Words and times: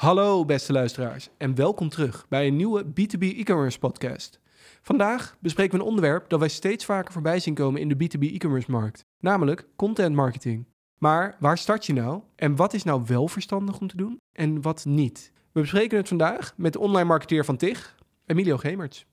Hallo 0.00 0.44
beste 0.44 0.72
luisteraars 0.72 1.28
en 1.36 1.54
welkom 1.54 1.88
terug 1.88 2.26
bij 2.28 2.46
een 2.46 2.56
nieuwe 2.56 2.84
B2B 2.84 3.20
e-commerce 3.20 3.78
podcast. 3.78 4.40
Vandaag 4.82 5.36
bespreken 5.40 5.72
we 5.72 5.80
een 5.80 5.88
onderwerp 5.88 6.28
dat 6.28 6.38
wij 6.38 6.48
steeds 6.48 6.84
vaker 6.84 7.12
voorbij 7.12 7.40
zien 7.40 7.54
komen 7.54 7.80
in 7.80 7.88
de 7.88 7.94
B2B 7.94 8.20
e-commerce 8.20 8.70
markt, 8.70 9.04
namelijk 9.18 9.66
content 9.76 10.14
marketing. 10.14 10.66
Maar 10.98 11.36
waar 11.40 11.58
start 11.58 11.86
je 11.86 11.92
nou 11.92 12.22
en 12.36 12.56
wat 12.56 12.74
is 12.74 12.82
nou 12.82 13.02
wel 13.06 13.28
verstandig 13.28 13.80
om 13.80 13.88
te 13.88 13.96
doen 13.96 14.16
en 14.32 14.62
wat 14.62 14.84
niet? 14.84 15.32
We 15.52 15.60
bespreken 15.60 15.96
het 15.96 16.08
vandaag 16.08 16.52
met 16.56 16.72
de 16.72 16.78
online 16.78 17.08
marketeer 17.08 17.44
van 17.44 17.56
TIG, 17.56 17.96
Emilio 18.26 18.56
Gemerts. 18.56 19.06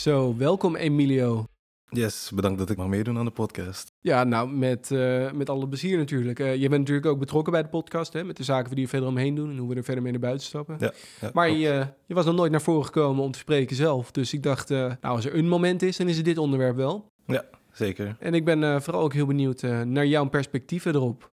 Zo, 0.00 0.36
welkom 0.36 0.76
Emilio. 0.76 1.44
Yes, 1.88 2.30
bedankt 2.34 2.58
dat 2.58 2.70
ik 2.70 2.76
mag 2.76 2.86
meedoen 2.86 3.18
aan 3.18 3.24
de 3.24 3.30
podcast. 3.30 3.92
Ja, 4.00 4.24
nou, 4.24 4.50
met, 4.50 4.90
uh, 4.90 5.32
met 5.32 5.50
alle 5.50 5.68
plezier 5.68 5.98
natuurlijk. 5.98 6.38
Uh, 6.38 6.54
je 6.54 6.68
bent 6.68 6.80
natuurlijk 6.80 7.06
ook 7.06 7.18
betrokken 7.18 7.52
bij 7.52 7.62
de 7.62 7.68
podcast, 7.68 8.12
hè, 8.12 8.24
met 8.24 8.36
de 8.36 8.44
zaken 8.44 8.74
die 8.74 8.84
we 8.84 8.90
verder 8.90 9.08
omheen 9.08 9.34
doen 9.34 9.50
en 9.50 9.56
hoe 9.56 9.68
we 9.68 9.74
er 9.74 9.84
verder 9.84 10.02
mee 10.02 10.12
naar 10.12 10.20
buiten 10.20 10.46
stappen. 10.46 10.76
Ja, 10.78 10.92
ja 11.20 11.30
maar 11.32 11.50
je, 11.50 11.86
je, 12.06 12.14
was 12.14 12.24
nog 12.24 12.34
nooit 12.34 12.50
naar 12.50 12.62
voren 12.62 12.84
gekomen 12.84 13.24
om 13.24 13.30
te 13.30 13.38
spreken 13.38 13.76
zelf. 13.76 14.10
Dus 14.10 14.32
ik 14.32 14.42
dacht, 14.42 14.70
uh, 14.70 14.78
nou, 14.78 14.96
als 15.00 15.24
er 15.24 15.36
een 15.36 15.48
moment 15.48 15.82
is, 15.82 15.96
dan 15.96 16.08
is 16.08 16.16
het 16.16 16.24
dit 16.24 16.38
onderwerp 16.38 16.76
wel. 16.76 17.10
Ja, 17.26 17.44
zeker. 17.72 18.16
En 18.18 18.34
ik 18.34 18.44
ben 18.44 18.82
vooral 18.82 19.02
ook 19.02 19.14
heel 19.14 19.26
benieuwd 19.26 19.62
naar 19.84 20.06
jouw 20.06 20.28
perspectieven 20.28 20.94
erop. 20.94 21.30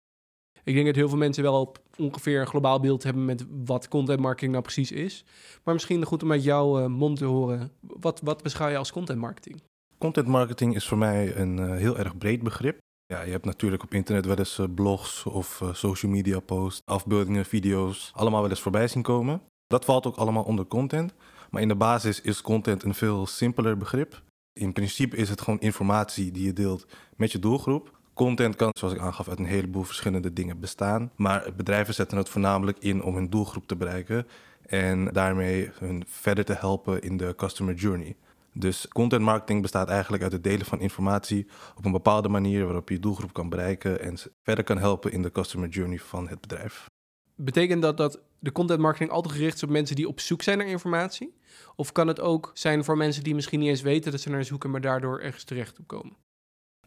Ik 0.66 0.75
denk 0.75 0.87
dat 0.87 0.95
heel 0.95 1.09
veel 1.09 1.19
mensen 1.19 1.43
wel 1.43 1.61
op 1.61 1.79
ongeveer 1.97 2.41
een 2.41 2.47
globaal 2.47 2.80
beeld 2.80 3.02
hebben 3.02 3.24
met 3.24 3.47
wat 3.65 3.88
content 3.88 4.20
marketing 4.20 4.51
nou 4.52 4.62
precies 4.62 4.93
is. 4.93 5.24
Maar 5.65 5.74
misschien 5.74 6.05
goed 6.05 6.23
om 6.23 6.33
uit 6.33 6.45
jouw 6.45 6.80
uh, 6.80 6.87
mond 6.87 7.19
te 7.19 7.24
horen. 7.24 7.70
Wat, 7.80 8.20
wat 8.24 8.43
beschouw 8.43 8.69
je 8.69 8.77
als 8.77 8.93
content 8.93 9.19
marketing? 9.19 9.62
Content 9.98 10.27
marketing 10.27 10.74
is 10.74 10.87
voor 10.87 10.98
mij 10.98 11.37
een 11.37 11.59
uh, 11.59 11.71
heel 11.71 11.99
erg 11.99 12.18
breed 12.18 12.43
begrip. 12.43 12.79
Ja, 13.07 13.23
je 13.23 13.30
hebt 13.30 13.45
natuurlijk 13.45 13.82
op 13.82 13.95
internet 13.95 14.27
wel 14.27 14.37
eens 14.37 14.59
uh, 14.59 14.66
blogs 14.74 15.24
of 15.24 15.63
social 15.73 16.13
media 16.13 16.40
posts, 16.40 16.80
afbeeldingen, 16.85 17.45
video's, 17.45 18.10
allemaal 18.15 18.40
wel 18.40 18.51
eens 18.51 18.60
voorbij 18.60 18.88
zien 18.88 19.02
komen. 19.02 19.43
Dat 19.66 19.85
valt 19.85 20.07
ook 20.07 20.16
allemaal 20.16 20.45
onder 20.45 20.66
content. 20.66 21.15
Maar 21.51 21.62
in 21.62 21.68
de 21.68 21.77
basis 21.77 22.21
is 22.21 22.43
content 22.43 22.83
een 22.83 22.95
veel 22.95 23.27
simpeler 23.27 23.77
begrip. 23.77 24.23
In 24.52 24.73
principe 24.73 25.16
is 25.16 25.29
het 25.29 25.40
gewoon 25.40 25.60
informatie 25.60 26.30
die 26.30 26.45
je 26.45 26.52
deelt 26.52 26.87
met 27.16 27.33
je 27.33 27.38
doelgroep. 27.38 27.96
Content 28.16 28.56
kan, 28.56 28.70
zoals 28.78 28.95
ik 28.95 29.00
aangaf, 29.00 29.28
uit 29.28 29.38
een 29.38 29.45
heleboel 29.45 29.82
verschillende 29.82 30.32
dingen 30.32 30.60
bestaan. 30.60 31.10
Maar 31.16 31.52
bedrijven 31.56 31.95
zetten 31.95 32.18
het 32.18 32.28
voornamelijk 32.28 32.78
in 32.78 33.02
om 33.02 33.14
hun 33.14 33.30
doelgroep 33.30 33.66
te 33.66 33.76
bereiken. 33.76 34.26
En 34.66 35.04
daarmee 35.12 35.70
hun 35.78 36.04
verder 36.06 36.44
te 36.44 36.52
helpen 36.52 37.02
in 37.02 37.16
de 37.16 37.34
customer 37.37 37.74
journey. 37.74 38.16
Dus 38.52 38.88
content 38.88 39.22
marketing 39.22 39.62
bestaat 39.62 39.88
eigenlijk 39.88 40.22
uit 40.22 40.32
het 40.32 40.44
delen 40.44 40.66
van 40.66 40.80
informatie 40.80 41.46
op 41.76 41.84
een 41.84 41.92
bepaalde 41.92 42.28
manier 42.28 42.64
waarop 42.64 42.88
je 42.88 42.94
je 42.94 43.00
doelgroep 43.00 43.32
kan 43.32 43.48
bereiken 43.48 44.00
en 44.00 44.18
verder 44.42 44.64
kan 44.64 44.78
helpen 44.78 45.12
in 45.12 45.22
de 45.22 45.32
customer 45.32 45.68
journey 45.68 45.98
van 45.98 46.28
het 46.28 46.40
bedrijf. 46.40 46.87
Betekent 47.34 47.82
dat 47.82 47.96
dat 47.96 48.20
de 48.38 48.52
content 48.52 48.80
marketing 48.80 49.10
altijd 49.10 49.34
gericht 49.34 49.54
is 49.54 49.62
op 49.62 49.70
mensen 49.70 49.96
die 49.96 50.09
op 50.09 50.20
zoek 50.20 50.42
zijn 50.42 50.59
naar 50.59 50.66
informatie? 50.66 51.34
Of 51.74 51.92
kan 51.92 52.06
het 52.09 52.20
ook 52.20 52.50
zijn 52.54 52.84
voor 52.84 52.96
mensen 52.96 53.22
die 53.22 53.34
misschien 53.34 53.60
niet 53.60 53.68
eens 53.68 53.82
weten 53.82 54.10
dat 54.10 54.20
ze 54.20 54.30
naar 54.30 54.44
zoeken, 54.44 54.70
maar 54.70 54.80
daardoor 54.80 55.20
ergens 55.20 55.44
terecht 55.44 55.78
komen? 55.87 56.16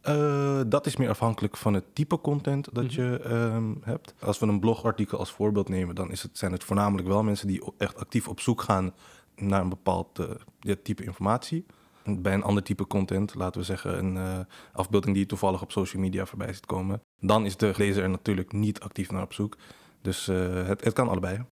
Uh, 0.08 0.60
dat 0.66 0.86
is 0.86 0.96
meer 0.96 1.08
afhankelijk 1.08 1.56
van 1.56 1.74
het 1.74 1.84
type 1.94 2.20
content 2.20 2.68
dat 2.72 2.84
mhm. 2.84 3.00
je 3.00 3.30
um, 3.30 3.80
hebt. 3.84 4.14
Als 4.20 4.38
we 4.38 4.46
een 4.46 4.60
blogartikel 4.60 5.18
als 5.18 5.30
voorbeeld 5.30 5.68
nemen, 5.68 5.94
dan 5.94 6.10
is 6.10 6.22
het, 6.22 6.38
zijn 6.38 6.52
het 6.52 6.64
voornamelijk 6.64 7.08
wel 7.08 7.22
mensen 7.22 7.46
die 7.46 7.62
echt 7.78 7.96
actief 7.96 8.28
op 8.28 8.40
zoek 8.40 8.62
gaan 8.62 8.94
naar 9.36 9.60
een 9.60 9.68
bepaald 9.68 10.18
uh, 10.18 10.74
type 10.82 11.04
informatie. 11.04 11.66
Bij 12.04 12.34
een 12.34 12.42
ander 12.42 12.62
type 12.62 12.86
content, 12.86 13.34
laten 13.34 13.60
we 13.60 13.66
zeggen 13.66 13.98
een 13.98 14.14
uh, 14.14 14.38
afbeelding 14.72 15.14
die 15.14 15.26
toevallig 15.26 15.62
op 15.62 15.72
social 15.72 16.02
media 16.02 16.26
voorbij 16.26 16.52
ziet 16.52 16.66
komen, 16.66 17.02
dan 17.18 17.44
is 17.46 17.56
de 17.56 17.72
lezer 17.76 18.02
er 18.02 18.10
natuurlijk 18.10 18.52
niet 18.52 18.80
actief 18.80 19.10
naar 19.10 19.22
op 19.22 19.32
zoek. 19.32 19.56
Dus 20.02 20.26
het, 20.26 20.84
het 20.84 20.92
kan 20.92 21.08
allebei. 21.08 21.44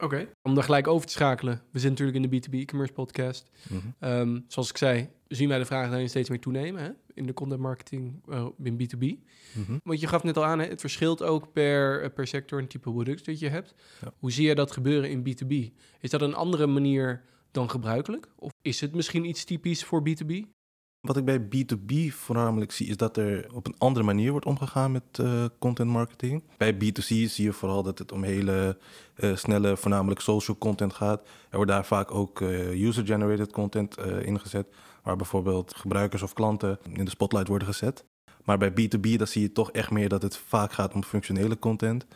Oké, 0.00 0.28
om 0.42 0.54
daar 0.54 0.64
gelijk 0.64 0.88
over 0.88 1.06
te 1.06 1.12
schakelen. 1.12 1.54
We 1.54 1.78
zitten 1.78 1.90
natuurlijk 1.90 2.34
in 2.34 2.40
de 2.40 2.48
B2B 2.48 2.60
e-commerce 2.60 2.92
podcast. 2.92 3.50
Mm 3.68 3.94
um, 4.00 4.44
zoals 4.48 4.70
ik 4.70 4.76
zei, 4.76 5.08
zien 5.28 5.48
wij 5.48 5.58
de 5.58 5.64
vragen 5.64 6.08
steeds 6.08 6.28
meer 6.28 6.40
toenemen 6.40 6.82
hè? 6.82 6.90
in 7.14 7.26
de 7.26 7.32
content 7.32 7.60
marketing 7.60 8.22
uh, 8.28 8.46
in 8.62 8.74
B2B. 8.74 9.00
Mm 9.02 9.64
-hmm. 9.66 9.80
Want 9.84 10.00
je 10.00 10.06
gaf 10.06 10.22
net 10.22 10.36
al 10.36 10.44
aan, 10.44 10.58
hè? 10.58 10.66
het 10.66 10.80
verschilt 10.80 11.22
ook 11.22 11.52
per, 11.52 12.02
eh, 12.02 12.10
per 12.14 12.26
sector 12.26 12.58
en 12.58 12.68
type 12.68 12.90
product 12.90 13.24
dat 13.24 13.38
je 13.38 13.48
hebt. 13.48 13.74
Ja. 14.00 14.12
Hoe 14.18 14.32
zie 14.32 14.46
je 14.46 14.54
dat 14.54 14.70
gebeuren 14.70 15.10
in 15.10 15.20
B2B? 15.22 15.74
Is 16.00 16.10
dat 16.10 16.22
een 16.22 16.34
andere 16.34 16.66
manier 16.66 17.22
dan 17.50 17.70
gebruikelijk? 17.70 18.28
Of 18.36 18.52
is 18.62 18.80
het 18.80 18.94
misschien 18.94 19.24
iets 19.24 19.44
typisch 19.44 19.84
voor 19.84 20.02
B2B? 20.08 20.59
Wat 21.00 21.16
ik 21.16 21.24
bij 21.24 21.40
B2B 21.40 22.14
voornamelijk 22.14 22.72
zie, 22.72 22.86
is 22.86 22.96
dat 22.96 23.16
er 23.16 23.46
op 23.54 23.66
een 23.66 23.74
andere 23.78 24.04
manier 24.04 24.30
wordt 24.30 24.46
omgegaan 24.46 24.92
met 24.92 25.02
uh, 25.20 25.44
content 25.58 25.90
marketing. 25.90 26.42
Bij 26.56 26.74
B2C 26.74 27.06
zie 27.06 27.44
je 27.44 27.52
vooral 27.52 27.82
dat 27.82 27.98
het 27.98 28.12
om 28.12 28.22
hele 28.22 28.78
uh, 29.16 29.36
snelle, 29.36 29.76
voornamelijk 29.76 30.20
social 30.20 30.58
content 30.58 30.92
gaat. 30.92 31.20
Er 31.22 31.56
wordt 31.56 31.70
daar 31.70 31.84
vaak 31.84 32.14
ook 32.14 32.40
uh, 32.40 32.86
user-generated 32.86 33.52
content 33.52 33.96
ingezet, 33.98 34.66
waar 35.02 35.16
bijvoorbeeld 35.16 35.74
gebruikers 35.76 36.22
of 36.22 36.32
klanten 36.32 36.78
in 36.92 37.04
de 37.04 37.10
spotlight 37.10 37.48
worden 37.48 37.68
gezet. 37.68 38.04
Maar 38.44 38.58
bij 38.58 38.70
B2B 38.70 39.16
dan 39.16 39.26
zie 39.26 39.42
je 39.42 39.52
toch 39.52 39.70
echt 39.70 39.90
meer 39.90 40.08
dat 40.08 40.22
het 40.22 40.36
vaak 40.36 40.72
gaat 40.72 40.94
om 40.94 41.04
functionele 41.04 41.58
content. 41.58 42.06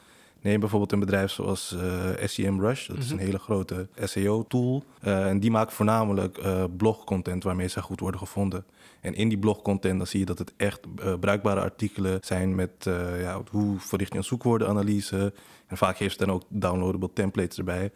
Neem 0.45 0.61
bijvoorbeeld 0.61 0.93
een 0.93 1.01
bedrijf 1.01 1.31
zoals 1.31 1.73
uh, 1.77 2.23
eh, 2.23 2.29
SEM 2.29 2.61
Rush. 2.61 2.87
Dat 2.87 2.99
is 2.99 3.11
een 3.11 3.17
mhm. 3.17 3.25
hele 3.25 3.39
grote 3.39 3.89
SEO-tool. 4.03 4.85
Uh, 5.05 5.27
en 5.27 5.41
die 5.41 5.51
maakt 5.51 5.73
voornamelijk 5.73 6.39
uh, 6.39 6.65
blogcontent 6.77 7.45
waarmee 7.45 7.69
zij 7.69 7.83
goed 7.83 8.01
worden 8.01 8.21
gevonden. 8.21 8.65
En 9.01 9.15
in 9.15 9.29
die 9.29 9.39
blogcontent 9.39 9.99
dan 9.99 10.07
zie 10.07 10.19
je 10.19 10.27
dat 10.27 10.39
het 10.39 10.53
echt 10.57 10.81
bruikbare 11.21 11.61
artikelen 11.61 12.19
zijn 12.21 12.55
met 12.55 12.71
ja, 13.19 13.43
hoe 13.51 13.79
verricht 13.79 14.13
je 14.13 14.19
een 14.19 14.25
zoekwoordenanalyse. 14.25 15.33
En 15.67 15.77
vaak 15.77 15.97
heeft 15.97 16.19
het 16.19 16.29
dan 16.29 16.37
ook 16.37 16.43
downloadable 16.49 17.13
templates 17.13 17.59
erbij. 17.59 17.93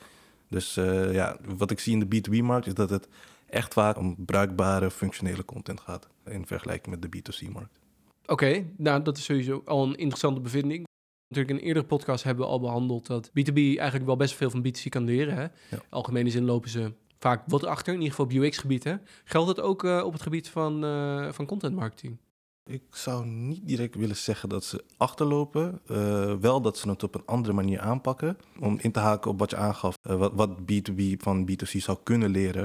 Dus 0.48 0.74
ja, 1.12 1.36
wat 1.56 1.70
ik 1.70 1.80
zie 1.80 1.92
in 1.92 2.08
de 2.08 2.16
B2B-markt 2.16 2.66
is 2.66 2.74
dat 2.74 2.90
het 2.90 3.08
echt 3.46 3.72
vaak 3.72 3.96
om 3.98 4.16
bruikbare, 4.18 4.90
functionele 4.90 5.44
content 5.44 5.80
gaat. 5.80 6.08
In 6.26 6.46
vergelijking 6.46 7.00
met 7.00 7.12
de 7.12 7.18
B2C-markt. 7.18 7.78
Oké, 8.26 8.64
nou 8.76 9.02
dat 9.02 9.18
is 9.18 9.24
sowieso 9.24 9.62
al 9.64 9.82
een 9.82 9.96
interessante 9.96 10.40
bevinding. 10.40 10.87
Natuurlijk 11.28 11.54
in 11.54 11.56
een 11.56 11.68
eerdere 11.68 11.86
podcast 11.86 12.24
hebben 12.24 12.44
we 12.44 12.50
al 12.50 12.60
behandeld 12.60 13.06
dat 13.06 13.28
B2B 13.28 13.54
eigenlijk 13.54 14.06
wel 14.06 14.16
best 14.16 14.34
veel 14.34 14.50
van 14.50 14.66
B2C 14.66 14.88
kan 14.88 15.04
leren. 15.04 15.34
Hè? 15.34 15.42
Ja. 15.42 15.82
Algemene 15.88 16.30
zin 16.30 16.44
lopen 16.44 16.70
ze 16.70 16.92
vaak 17.18 17.42
wat 17.46 17.64
achter, 17.64 17.94
in 17.94 18.00
ieder 18.00 18.14
geval 18.14 18.36
op 18.36 18.42
UX-gebied. 18.42 18.98
Geldt 19.24 19.48
het 19.48 19.60
ook 19.60 19.82
uh, 19.82 20.02
op 20.04 20.12
het 20.12 20.22
gebied 20.22 20.48
van, 20.48 20.84
uh, 20.84 21.32
van 21.32 21.46
content 21.46 21.74
marketing? 21.74 22.16
Ik 22.64 22.82
zou 22.90 23.26
niet 23.26 23.66
direct 23.66 23.94
willen 23.94 24.16
zeggen 24.16 24.48
dat 24.48 24.64
ze 24.64 24.84
achterlopen. 24.96 25.80
Uh, 25.90 26.34
wel 26.34 26.60
dat 26.60 26.78
ze 26.78 26.88
het 26.88 27.02
op 27.02 27.14
een 27.14 27.26
andere 27.26 27.54
manier 27.54 27.80
aanpakken. 27.80 28.36
Om 28.60 28.78
in 28.80 28.92
te 28.92 28.98
haken 28.98 29.30
op 29.30 29.38
wat 29.38 29.50
je 29.50 29.56
aangaf, 29.56 29.98
wat, 30.02 30.32
wat 30.34 30.50
B2B 30.60 31.16
van 31.16 31.50
B2C 31.50 31.76
zou 31.76 31.98
kunnen 32.02 32.30
leren. 32.30 32.64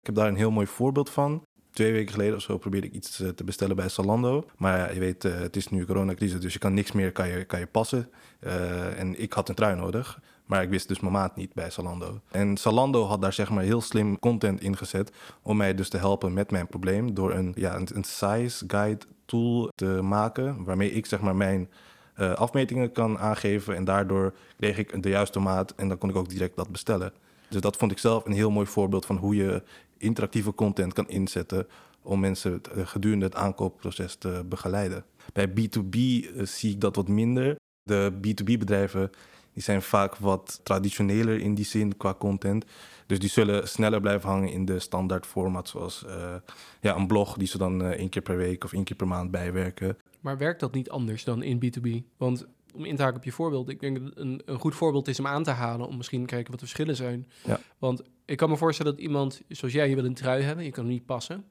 Ik 0.00 0.06
heb 0.06 0.14
daar 0.14 0.28
een 0.28 0.36
heel 0.36 0.50
mooi 0.50 0.66
voorbeeld 0.66 1.10
van 1.10 1.44
twee 1.74 1.92
weken 1.92 2.12
geleden 2.12 2.36
of 2.36 2.42
zo 2.42 2.58
probeerde 2.58 2.86
ik 2.86 2.92
iets 2.92 3.20
eh, 3.20 3.28
te 3.28 3.44
bestellen 3.44 3.76
bij 3.76 3.88
Zalando. 3.88 4.46
Maar 4.56 4.78
ja, 4.78 4.90
je 4.90 5.00
weet, 5.00 5.24
uh, 5.24 5.38
het 5.38 5.56
is 5.56 5.68
nu 5.68 5.84
coronacrisis, 5.84 6.40
dus 6.40 6.52
je 6.52 6.58
kan 6.58 6.74
niks 6.74 6.92
meer 6.92 7.12
kan 7.12 7.28
je, 7.28 7.44
kan 7.44 7.58
je 7.58 7.66
passen. 7.66 8.10
Uh, 8.40 8.98
en 8.98 9.20
ik 9.20 9.32
had 9.32 9.48
een 9.48 9.54
trui 9.54 9.76
nodig, 9.76 10.20
maar 10.46 10.62
ik 10.62 10.68
wist 10.68 10.88
dus 10.88 11.00
mijn 11.00 11.12
maat 11.12 11.36
niet 11.36 11.54
bij 11.54 11.70
Zalando. 11.70 12.20
En 12.30 12.56
Zalando 12.56 13.04
had 13.04 13.20
daar 13.20 13.32
zeg 13.32 13.50
maar 13.50 13.64
heel 13.64 13.80
slim 13.80 14.18
content 14.18 14.60
ingezet 14.60 15.12
om 15.42 15.56
mij 15.56 15.74
dus 15.74 15.88
te 15.88 15.96
helpen 15.96 16.32
met 16.32 16.50
mijn 16.50 16.66
probleem 16.66 17.14
door 17.14 17.32
een, 17.32 17.52
ja, 17.56 17.76
een, 17.76 18.04
size 18.04 18.64
guide 18.66 19.04
tool 19.24 19.70
te 19.74 19.86
maken, 20.02 20.64
waarmee 20.64 20.92
ik 20.92 21.06
zeg 21.06 21.20
maar 21.20 21.36
mijn 21.36 21.70
afmetingen 22.16 22.92
kan 22.92 23.18
aangeven 23.18 23.76
en 23.76 23.84
daardoor 23.84 24.34
kreeg 24.56 24.78
ik 24.78 25.02
de 25.02 25.08
juiste 25.08 25.38
maat 25.38 25.74
en 25.76 25.88
dan 25.88 25.98
kon 25.98 26.08
ik 26.08 26.16
ook 26.16 26.28
direct 26.28 26.56
dat 26.56 26.68
bestellen. 26.68 27.12
Dus 27.54 27.62
dat 27.62 27.76
vond 27.76 27.92
ik 27.92 27.98
zelf 27.98 28.24
een 28.24 28.32
heel 28.32 28.50
mooi 28.50 28.66
voorbeeld 28.66 29.06
van 29.06 29.16
hoe 29.16 29.36
je 29.36 29.62
interactieve 29.98 30.54
content 30.54 30.92
kan 30.92 31.08
inzetten 31.08 31.66
om 32.02 32.20
mensen 32.20 32.60
eh, 32.74 32.86
gedurende 32.86 33.24
het 33.24 33.34
aankoopproces 33.34 34.16
te 34.16 34.44
begeleiden. 34.48 35.04
Bij 35.32 35.48
B2B 35.48 35.96
eh, 35.96 36.44
zie 36.44 36.70
ik 36.70 36.80
dat 36.80 36.96
wat 36.96 37.08
minder. 37.08 37.56
De 37.82 38.12
B2B-bedrijven 38.12 39.10
die 39.52 39.62
zijn 39.62 39.82
vaak 39.82 40.16
wat 40.16 40.60
traditioneler 40.62 41.40
in 41.40 41.54
die 41.54 41.64
zin 41.64 41.96
qua 41.96 42.14
content. 42.14 42.64
Dus 43.06 43.18
die 43.18 43.28
zullen 43.28 43.68
sneller 43.68 44.00
blijven 44.00 44.28
hangen 44.28 44.50
in 44.50 44.64
de 44.64 44.78
standaard 44.78 45.26
format, 45.26 45.68
zoals 45.68 46.04
uh, 46.06 46.34
ja, 46.80 46.96
een 46.96 47.06
blog 47.06 47.36
die 47.36 47.46
ze 47.46 47.58
dan 47.58 47.82
uh, 47.82 47.88
één 47.88 48.08
keer 48.08 48.22
per 48.22 48.36
week 48.36 48.64
of 48.64 48.72
één 48.72 48.84
keer 48.84 48.96
per 48.96 49.06
maand 49.06 49.30
bijwerken. 49.30 49.96
Maar 50.20 50.38
werkt 50.38 50.60
dat 50.60 50.74
niet 50.74 50.90
anders 50.90 51.24
dan 51.24 51.42
in 51.42 51.62
B2B? 51.64 52.16
Want 52.16 52.46
om 52.74 52.84
in 52.84 52.96
te 52.96 53.02
haken 53.02 53.18
op 53.18 53.24
je 53.24 53.32
voorbeeld, 53.32 53.68
ik 53.68 53.80
denk 53.80 54.00
dat 54.00 54.12
een, 54.14 54.42
een 54.44 54.58
goed 54.58 54.74
voorbeeld 54.74 55.08
is 55.08 55.18
om 55.18 55.26
aan 55.26 55.42
te 55.42 55.50
halen, 55.50 55.86
om 55.86 55.96
misschien 55.96 56.20
te 56.20 56.26
kijken 56.26 56.50
wat 56.50 56.60
de 56.60 56.66
verschillen 56.66 56.96
zijn. 56.96 57.28
Ja. 57.44 57.60
Want 57.78 58.02
ik 58.24 58.36
kan 58.36 58.48
me 58.48 58.56
voorstellen 58.56 58.92
dat 58.92 59.00
iemand, 59.00 59.42
zoals 59.48 59.74
jij, 59.74 59.88
je 59.88 59.94
wil 59.94 60.04
een 60.04 60.14
trui 60.14 60.42
hebben, 60.42 60.64
je 60.64 60.70
kan 60.70 60.84
hem 60.84 60.92
niet 60.92 61.06
passen. 61.06 61.44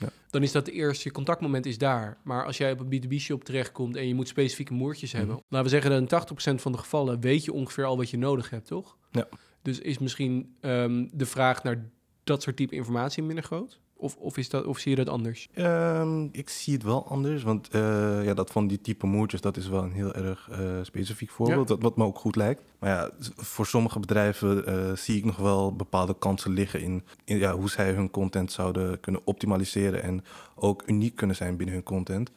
Ja. 0.00 0.08
Dan 0.30 0.42
is 0.42 0.52
dat 0.52 0.64
de 0.64 0.72
eerste, 0.72 1.08
je 1.08 1.14
contactmoment 1.14 1.66
is 1.66 1.78
daar. 1.78 2.18
Maar 2.24 2.44
als 2.44 2.56
jij 2.56 2.72
op 2.72 2.80
een 2.80 3.02
B2B-shop 3.02 3.44
terechtkomt 3.44 3.96
en 3.96 4.08
je 4.08 4.14
moet 4.14 4.28
specifieke 4.28 4.72
moertjes 4.72 5.12
mm 5.12 5.18
hebben, 5.18 5.36
laten 5.48 5.64
we 5.64 5.72
zeggen 5.80 6.08
dat 6.08 6.28
in 6.28 6.58
80% 6.58 6.60
van 6.60 6.72
de 6.72 6.78
gevallen 6.78 7.20
weet 7.20 7.44
je 7.44 7.52
ongeveer 7.52 7.84
al 7.84 7.96
wat 7.96 8.10
je 8.10 8.18
nodig 8.18 8.50
hebt, 8.50 8.66
toch? 8.66 8.96
Ja. 9.10 9.28
Dus 9.62 9.78
is 9.78 9.98
misschien 9.98 10.56
um, 10.60 11.08
de 11.12 11.26
vraag 11.26 11.62
naar 11.62 11.90
dat 12.24 12.42
soort 12.42 12.56
type 12.56 12.74
informatie 12.74 13.22
minder 13.22 13.44
groot? 13.44 13.80
Of, 14.04 14.16
of, 14.16 14.36
is 14.36 14.48
dat, 14.48 14.64
of 14.64 14.78
zie 14.78 14.90
je 14.90 15.04
dat 15.04 15.08
anders? 15.08 15.48
Um, 15.54 16.28
ik 16.32 16.48
zie 16.48 16.74
het 16.74 16.82
wel 16.82 17.08
anders, 17.08 17.42
want 17.42 17.68
uh, 17.74 18.24
ja, 18.24 18.34
dat 18.34 18.50
van 18.50 18.66
die 18.66 18.80
type 18.80 19.06
moertjes, 19.06 19.40
dat 19.40 19.56
is 19.56 19.68
wel 19.68 19.82
een 19.82 19.92
heel 19.92 20.14
erg 20.14 20.48
uh, 20.50 20.58
specifiek 20.82 21.30
voorbeeld, 21.30 21.68
ja. 21.68 21.74
dat, 21.74 21.82
wat 21.82 21.96
me 21.96 22.04
ook 22.04 22.18
goed 22.18 22.36
lijkt. 22.36 22.62
Maar 22.78 22.90
ja, 22.90 23.10
voor 23.36 23.66
sommige 23.66 24.00
bedrijven 24.00 24.68
uh, 24.68 24.96
zie 24.96 25.16
ik 25.16 25.24
nog 25.24 25.36
wel 25.36 25.76
bepaalde 25.76 26.16
kansen 26.18 26.50
liggen 26.50 26.80
in, 26.80 27.02
in 27.24 27.38
ja, 27.38 27.54
hoe 27.56 27.70
zij 27.70 27.92
hun 27.92 28.10
content 28.10 28.52
zouden 28.52 29.00
kunnen 29.00 29.20
optimaliseren 29.24 30.02
en 30.02 30.24
ook 30.54 30.82
uniek 30.86 31.16
kunnen 31.16 31.36
zijn 31.36 31.56
binnen 31.56 31.74
hun 31.74 31.84
content. 31.84 32.30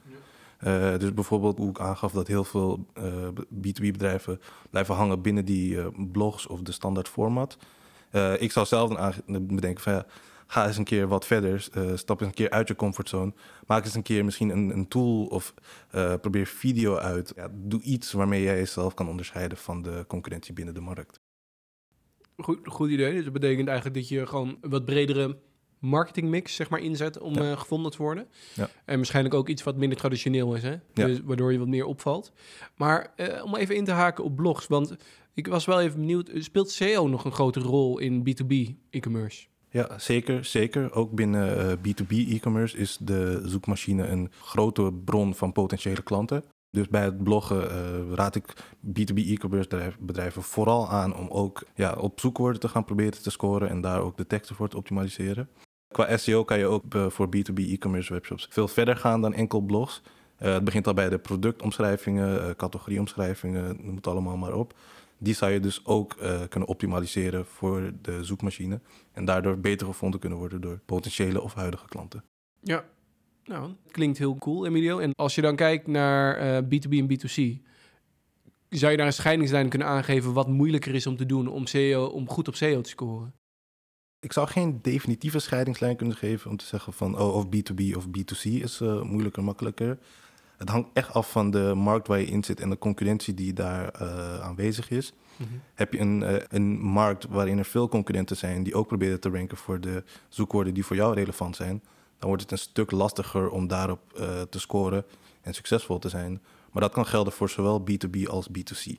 Dus 0.99 1.13
bijvoorbeeld 1.13 1.57
hoe 1.57 1.69
ik 1.69 1.79
aangaf 1.79 2.11
dat 2.11 2.27
heel 2.27 2.43
veel 2.43 2.85
uh, 2.97 3.03
B2B-bedrijven 3.53 4.39
blijven 4.69 4.95
hangen 4.95 5.21
binnen 5.21 5.45
die 5.45 5.77
blogs 6.11 6.47
of 6.47 6.61
de 6.61 6.71
standaard 6.71 7.07
format. 7.07 7.57
ik 8.37 8.51
zou 8.51 8.65
zelf 8.65 8.89
dan 9.25 9.47
bedenken 9.47 9.83
van 9.83 9.93
ja, 9.93 10.05
ga 10.47 10.67
eens 10.67 10.77
een 10.77 10.83
keer 10.83 11.07
wat 11.07 11.25
verder, 11.25 11.67
stap 11.95 12.19
eens 12.19 12.29
een 12.29 12.35
keer 12.35 12.49
uit 12.49 12.67
je 12.67 12.75
comfortzone. 12.75 13.33
Maak 13.65 13.85
eens 13.85 13.95
een 13.95 14.01
keer 14.01 14.25
misschien 14.25 14.49
een, 14.49 14.69
een 14.69 14.87
tool 14.87 15.25
of 15.25 15.53
probeer 16.21 16.45
video 16.45 16.95
uit. 16.95 17.33
Ja, 17.35 17.47
doe 17.53 17.81
iets 17.81 18.11
waarmee 18.11 18.41
jij 18.43 18.57
jezelf 18.57 18.93
kan 18.93 19.09
onderscheiden 19.09 19.57
van 19.57 19.81
de 19.81 20.05
concurrentie 20.07 20.53
binnen 20.53 20.73
de 20.73 20.81
markt. 20.81 21.19
Goed, 22.37 22.59
goed 22.63 22.89
idee. 22.89 23.13
Dus 23.13 23.23
dat 23.23 23.33
betekent 23.33 23.67
eigenlijk 23.67 23.97
dat 23.97 24.09
je 24.09 24.25
gewoon 24.25 24.57
een 24.61 24.69
wat 24.69 24.85
bredere 24.85 25.37
marketingmix 25.79 26.55
zeg 26.55 26.69
maar, 26.69 26.79
inzet 26.79 27.19
om 27.19 27.33
ja. 27.33 27.51
uh, 27.51 27.59
gevonden 27.59 27.91
te 27.91 27.97
worden. 27.97 28.27
Ja. 28.53 28.69
En 28.85 28.95
waarschijnlijk 28.95 29.35
ook 29.35 29.47
iets 29.49 29.63
wat 29.63 29.77
minder 29.77 29.97
traditioneel 29.97 30.55
is, 30.55 30.63
hè? 30.63 30.75
Dus, 30.93 31.19
waardoor 31.23 31.51
je 31.51 31.59
wat 31.59 31.67
meer 31.67 31.85
opvalt. 31.85 32.31
Maar 32.75 33.13
om 33.43 33.55
even 33.55 33.75
in 33.75 33.85
te 33.85 33.91
haken 33.91 34.23
op 34.23 34.35
blogs, 34.35 34.67
want 34.67 34.95
ik 35.33 35.47
was 35.47 35.65
wel 35.65 35.81
even 35.81 35.99
benieuwd, 35.99 36.31
speelt 36.33 36.71
SEO 36.71 37.07
nog 37.07 37.25
een 37.25 37.31
grote 37.31 37.59
rol 37.59 37.99
in 37.99 38.19
B2B 38.19 38.73
e-commerce? 38.89 39.47
Ja, 39.69 39.99
zeker. 39.99 40.45
zeker. 40.45 40.93
Ook 40.93 41.11
binnen 41.11 41.77
uh, 41.85 41.93
B2B 41.93 42.09
e-commerce 42.09 42.77
is 42.77 42.97
de 43.01 43.41
zoekmachine 43.43 44.07
een 44.07 44.31
grote 44.41 44.93
bron 45.05 45.35
van 45.35 45.51
potentiële 45.51 46.01
klanten. 46.01 46.43
Dus 46.71 46.87
bij 46.87 47.03
het 47.03 47.23
bloggen 47.23 47.63
uh, 47.63 48.13
raad 48.13 48.35
ik 48.35 48.53
B2B 48.85 49.15
e-commerce 49.15 49.93
bedrijven 49.99 50.43
vooral 50.43 50.89
aan 50.89 51.15
om 51.15 51.27
ook 51.29 51.63
ja, 51.75 51.93
op 51.93 52.19
zoekwoorden 52.19 52.59
te 52.59 52.67
gaan 52.67 52.85
proberen 52.85 53.23
te 53.23 53.31
scoren 53.31 53.69
en 53.69 53.81
daar 53.81 54.01
ook 54.01 54.17
de 54.17 54.27
teksten 54.27 54.55
voor 54.55 54.69
te 54.69 54.77
optimaliseren. 54.77 55.49
Qua 55.87 56.17
SEO 56.17 56.43
kan 56.43 56.59
je 56.59 56.65
ook 56.65 56.93
uh, 56.95 57.09
voor 57.09 57.27
B2B 57.27 57.55
e-commerce 57.55 58.13
webshops 58.13 58.47
veel 58.49 58.67
verder 58.67 58.97
gaan 58.97 59.21
dan 59.21 59.33
enkel 59.33 59.61
blogs. 59.61 60.01
Het 60.35 60.63
begint 60.63 60.87
al 60.87 60.93
bij 60.93 61.09
de 61.09 61.17
productomschrijvingen, 61.17 62.55
categorieomschrijvingen, 62.55 63.77
noem 63.81 63.95
het 63.95 64.07
allemaal 64.07 64.37
maar 64.37 64.53
op. 64.53 64.73
Die 65.17 65.33
zou 65.33 65.51
je 65.51 65.59
dus 65.59 65.85
ook 65.85 66.15
kunnen 66.49 66.69
optimaliseren 66.69 67.45
voor 67.45 67.91
de 68.01 68.23
zoekmachine 68.23 68.79
en 69.11 69.25
daardoor 69.25 69.59
beter 69.59 69.87
gevonden 69.87 70.19
kunnen 70.19 70.37
worden 70.39 70.61
door 70.61 70.79
potentiële 70.85 71.41
of 71.41 71.53
huidige 71.53 71.87
klanten. 71.87 72.23
Ja, 72.59 72.85
nou, 73.47 73.71
klinkt 73.91 74.17
heel 74.17 74.35
cool, 74.35 74.65
Emilio. 74.65 74.99
En 74.99 75.13
als 75.15 75.35
je 75.35 75.41
dan 75.41 75.55
kijkt 75.55 75.87
naar 75.87 76.41
uh, 76.41 76.57
B2B 76.57 76.89
en 76.89 77.07
B2C, 77.11 77.65
zou 78.69 78.91
je 78.91 78.97
daar 78.97 79.05
een 79.05 79.13
scheidingslijn 79.13 79.69
kunnen 79.69 79.87
aangeven 79.87 80.33
wat 80.33 80.47
moeilijker 80.47 80.95
is 80.95 81.07
om 81.07 81.17
te 81.17 81.25
doen 81.25 81.47
om, 81.47 81.65
SEO, 81.65 82.05
om 82.05 82.29
goed 82.29 82.47
op 82.47 82.55
SEO 82.55 82.81
te 82.81 82.89
scoren? 82.89 83.33
Ik 84.19 84.33
zou 84.33 84.47
geen 84.47 84.79
definitieve 84.81 85.39
scheidingslijn 85.39 85.95
kunnen 85.95 86.15
geven 86.15 86.49
om 86.49 86.57
te 86.57 86.65
zeggen 86.65 86.93
van 86.93 87.19
oh, 87.19 87.35
of 87.35 87.45
B2B 87.45 87.95
of 87.95 88.05
B2C 88.07 88.41
is 88.43 88.79
uh, 88.81 89.01
moeilijker, 89.01 89.43
makkelijker. 89.43 89.99
Het 90.57 90.69
hangt 90.69 90.89
echt 90.93 91.13
af 91.13 91.31
van 91.31 91.51
de 91.51 91.73
markt 91.75 92.07
waar 92.07 92.19
je 92.19 92.25
in 92.25 92.43
zit 92.43 92.59
en 92.59 92.69
de 92.69 92.77
concurrentie 92.77 93.33
die 93.33 93.53
daar 93.53 94.01
uh, 94.01 94.39
aanwezig 94.39 94.89
is. 94.89 95.13
Mm 95.35 95.47
-hmm. 95.47 95.61
Heb 95.73 95.93
je 95.93 95.99
een, 95.99 96.21
uh, 96.21 96.35
een 96.47 96.79
markt 96.79 97.25
waarin 97.27 97.57
er 97.57 97.65
veel 97.65 97.89
concurrenten 97.89 98.37
zijn 98.37 98.63
die 98.63 98.75
ook 98.75 98.87
proberen 98.87 99.19
te 99.19 99.29
ranken 99.29 99.57
voor 99.57 99.79
de 99.81 100.03
zoekwoorden 100.29 100.73
die 100.73 100.85
voor 100.85 100.95
jou 100.95 101.13
relevant 101.13 101.55
zijn, 101.55 101.83
dan 102.19 102.27
wordt 102.27 102.41
het 102.41 102.51
een 102.51 102.57
stuk 102.57 102.91
lastiger 102.91 103.49
om 103.49 103.67
daarop 103.67 103.99
uh, 104.19 104.41
te 104.41 104.59
scoren 104.59 105.05
en 105.41 105.53
succesvol 105.53 105.99
te 105.99 106.09
zijn. 106.09 106.41
Maar 106.71 106.81
dat 106.81 106.91
kan 106.91 107.05
gelden 107.05 107.33
voor 107.33 107.49
zowel 107.49 107.81
B2B 107.81 108.23
als 108.27 108.47
B2C. 108.49 108.91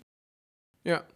Ja, 0.83 0.97
oké, 0.97 1.07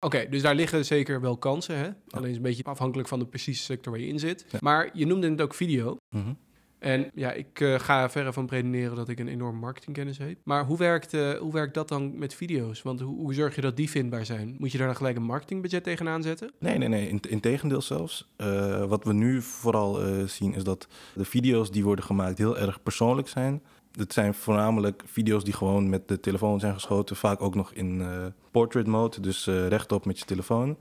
okay, 0.00 0.28
dus 0.28 0.42
daar 0.42 0.54
liggen 0.54 0.84
zeker 0.84 1.20
wel 1.20 1.36
kansen. 1.36 1.76
Hè? 1.76 1.90
Alleen 2.10 2.30
is 2.30 2.36
een 2.36 2.42
beetje 2.42 2.64
afhankelijk 2.64 3.08
van 3.08 3.18
de 3.18 3.26
precieze 3.26 3.62
sector 3.62 3.92
waar 3.92 4.00
je 4.00 4.06
in 4.06 4.18
zit. 4.18 4.46
Ja. 4.50 4.58
Maar 4.60 4.90
je 4.92 5.06
noemde 5.06 5.30
het 5.30 5.40
ook 5.40 5.54
video. 5.54 5.96
Mm 6.08 6.22
-hmm. 6.22 6.36
En 6.82 7.10
ja, 7.14 7.32
ik 7.32 7.60
uh, 7.60 7.78
ga 7.78 8.10
verre 8.10 8.32
van 8.32 8.46
predineren 8.46 8.96
dat 8.96 9.08
ik 9.08 9.18
een 9.18 9.28
enorme 9.28 9.58
marketingkennis 9.58 10.18
heb. 10.18 10.36
Maar 10.44 10.64
hoe 10.64 10.78
werkt, 10.78 11.12
uh, 11.12 11.32
hoe 11.32 11.52
werkt 11.52 11.74
dat 11.74 11.88
dan 11.88 12.18
met 12.18 12.34
video's? 12.34 12.82
Want 12.82 13.00
hoe, 13.00 13.16
hoe, 13.16 13.34
zorg 13.34 13.54
je 13.54 13.60
dat 13.60 13.76
die 13.76 13.90
vindbaar 13.90 14.24
zijn? 14.24 14.56
Moet 14.58 14.72
je 14.72 14.78
daar 14.78 14.86
dan 14.86 14.96
gelijk 14.96 15.16
een 15.16 15.22
marketingbudget 15.22 15.84
tegenaan 15.84 16.22
zetten? 16.22 16.50
Nee, 16.58 16.78
nee, 16.78 16.88
nee. 16.88 17.08
In, 17.08 17.20
in 17.28 17.40
tegendeel 17.40 17.82
zelfs. 17.82 18.28
Uh, 18.36 18.84
wat 18.84 19.04
we 19.04 19.12
nu 19.12 19.42
vooral 19.42 20.00
zien 20.26 20.54
is 20.54 20.64
dat 20.64 20.88
de 21.14 21.24
video's 21.24 21.70
die 21.70 21.84
worden 21.84 22.04
gemaakt 22.04 22.38
heel 22.38 22.58
erg 22.58 22.82
persoonlijk 22.82 23.28
zijn. 23.28 23.62
Het 23.92 24.12
zijn 24.12 24.34
voornamelijk 24.34 25.02
video's 25.06 25.44
die 25.44 25.52
gewoon 25.52 25.88
met 25.88 26.08
de 26.08 26.20
telefoon 26.20 26.60
zijn 26.60 26.74
geschoten. 26.74 27.16
Vaak 27.16 27.42
ook 27.42 27.54
nog 27.54 27.72
in 27.72 28.02
portrait 28.50 28.86
mode, 28.86 29.20
dus 29.20 29.46
rechtop 29.46 30.04
met 30.04 30.18
je 30.18 30.24
telefoon. 30.24 30.76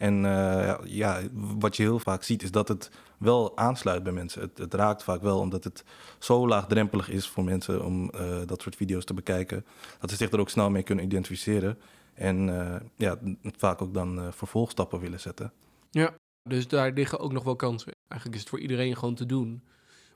En 0.00 0.24
uh, 0.24 0.78
ja, 0.84 1.20
wat 1.32 1.76
je 1.76 1.82
heel 1.82 1.98
vaak 1.98 2.22
ziet 2.22 2.42
is 2.42 2.50
dat 2.50 2.68
het 2.68 2.90
wel 3.18 3.56
aansluit 3.56 4.02
bij 4.02 4.12
mensen. 4.12 4.42
Het, 4.42 4.58
het, 4.58 4.74
raakt 4.74 5.02
vaak 5.02 5.22
wel 5.22 5.38
omdat 5.38 5.64
het 5.64 5.84
zo 6.18 6.48
laagdrempelig 6.48 7.08
is 7.08 7.28
voor 7.28 7.44
mensen 7.44 7.84
om 7.84 8.10
uh, 8.14 8.38
dat 8.46 8.62
soort 8.62 8.76
video's 8.76 9.04
te 9.04 9.14
bekijken. 9.14 9.64
Dat 9.98 10.10
ze 10.10 10.16
zich 10.16 10.30
er 10.30 10.40
ook 10.40 10.48
snel 10.48 10.70
mee 10.70 10.82
kunnen 10.82 11.04
identificeren. 11.04 11.78
En 12.14 12.48
uh, 12.48 12.76
ja, 12.96 13.18
vaak 13.42 13.82
ook 13.82 13.94
dan 13.94 14.32
vervolgstappen 14.32 15.00
willen 15.00 15.20
zetten. 15.20 15.52
Ja, 15.90 16.14
dus 16.42 16.68
daar 16.68 16.92
liggen 16.92 17.18
ook 17.18 17.32
nog 17.32 17.44
wel 17.44 17.56
kansen. 17.56 17.92
Eigenlijk 18.08 18.34
is 18.34 18.40
het 18.40 18.50
voor 18.50 18.60
iedereen 18.60 18.96
gewoon 18.96 19.14
te 19.14 19.26
doen. 19.26 19.62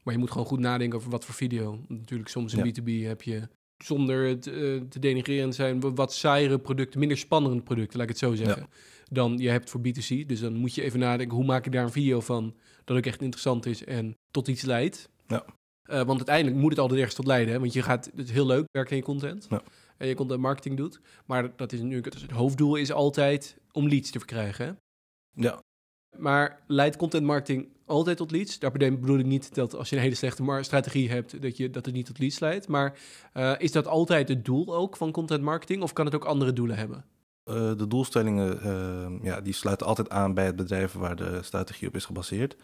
Maar 0.03 0.15
je 0.15 0.21
moet 0.21 0.31
gewoon 0.31 0.47
goed 0.47 0.59
nadenken 0.59 0.99
over 0.99 1.11
wat 1.11 1.25
voor 1.25 1.35
video. 1.35 1.79
Natuurlijk, 1.89 2.29
soms 2.31 2.55
in 2.55 2.65
ja. 2.65 2.73
B2B 2.73 3.07
heb 3.07 3.23
je 3.23 3.49
zonder 3.79 4.29
het 4.29 4.47
uh, 4.47 4.81
te 4.81 4.99
denigreren 4.99 5.53
zijn, 5.53 5.95
wat 5.95 6.13
saaiere 6.13 6.59
producten, 6.59 6.99
minder 6.99 7.19
spannende 7.19 7.63
producten, 7.63 7.99
laat 7.99 8.09
ik 8.09 8.13
het 8.13 8.23
zo 8.23 8.35
zeggen, 8.35 8.63
ja. 8.63 8.77
dan 9.11 9.39
je 9.39 9.49
hebt 9.49 9.71
voor 9.71 9.81
B2C. 9.81 10.27
Dus 10.27 10.41
dan 10.41 10.55
moet 10.55 10.75
je 10.75 10.83
even 10.83 10.99
nadenken, 10.99 11.37
hoe 11.37 11.47
maak 11.47 11.67
ik 11.67 11.73
daar 11.73 11.85
een 11.85 11.91
video 11.91 12.21
van 12.21 12.55
dat 12.85 12.97
ook 12.97 13.07
echt 13.07 13.23
interessant 13.23 13.67
is 13.67 13.85
en 13.85 14.17
tot 14.31 14.49
iets 14.49 14.63
leidt. 14.63 15.09
Ja. 15.27 15.45
Uh, 15.91 15.97
want 15.97 16.17
uiteindelijk 16.17 16.57
moet 16.57 16.71
het 16.71 16.79
altijd 16.79 16.99
ergens 16.99 17.17
tot 17.17 17.27
leiden, 17.27 17.55
hè? 17.55 17.61
want 17.61 17.73
je 17.73 17.83
gaat 17.83 18.11
het 18.17 18.25
is 18.29 18.31
heel 18.31 18.47
leuk 18.47 18.65
werken 18.71 18.91
in 18.91 18.97
je 18.97 19.03
content 19.03 19.47
ja. 19.51 19.63
en 19.97 20.09
je 20.09 20.15
content 20.15 20.41
marketing 20.41 20.77
doet, 20.77 21.01
maar 21.27 21.57
dat 21.57 21.73
is 21.73 21.81
nu 21.81 21.97
het 21.97 22.31
hoofddoel 22.31 22.77
is 22.77 22.93
altijd 22.93 23.57
om 23.73 23.89
leads 23.89 24.11
te 24.11 24.19
verkrijgen. 24.19 24.67
Hè? 24.67 24.73
Ja. 25.43 25.63
Maar 26.17 26.63
leidt 26.67 26.97
content 26.97 27.25
marketing 27.25 27.69
altijd 27.87 28.17
tot 28.17 28.31
leads? 28.31 28.59
Daar 28.59 28.73
bedoel 28.73 29.19
ik 29.19 29.27
niet 29.27 29.55
dat 29.55 29.75
als 29.75 29.89
je 29.89 29.97
een 29.97 30.03
hele 30.03 30.15
slechte 30.15 30.59
strategie 30.61 31.11
hebt, 31.11 31.43
dat, 31.43 31.57
je, 31.57 31.71
dat 31.71 31.85
het 31.85 31.95
niet 31.95 32.07
tot 32.07 32.19
leads 32.19 32.39
leidt. 32.39 32.69
Maar 32.69 32.99
uh, 33.35 33.53
is 33.59 33.73
dat 33.73 33.87
altijd 33.87 34.29
het 34.29 34.45
doel 34.45 34.75
ook 34.75 34.97
van 34.97 35.13
content 35.13 35.43
marketing 35.43 35.83
of 35.83 35.93
kan 35.93 36.05
het 36.05 36.15
ook 36.15 36.25
andere 36.25 36.53
doelen 36.53 36.77
hebben? 36.77 37.05
Uh, 37.45 37.55
de 37.55 37.87
doelstellingen 37.89 38.59
uh, 38.67 39.25
ja, 39.25 39.41
die 39.41 39.53
sluiten 39.53 39.87
altijd 39.87 40.11
aan 40.11 40.35
bij 40.35 40.45
het 40.45 40.57
bedrijf 40.57 40.93
waar 40.93 41.17
de 41.17 41.39
strategie 41.43 41.89
op 41.89 41.95
is 41.95 42.05
gebaseerd. 42.05 42.57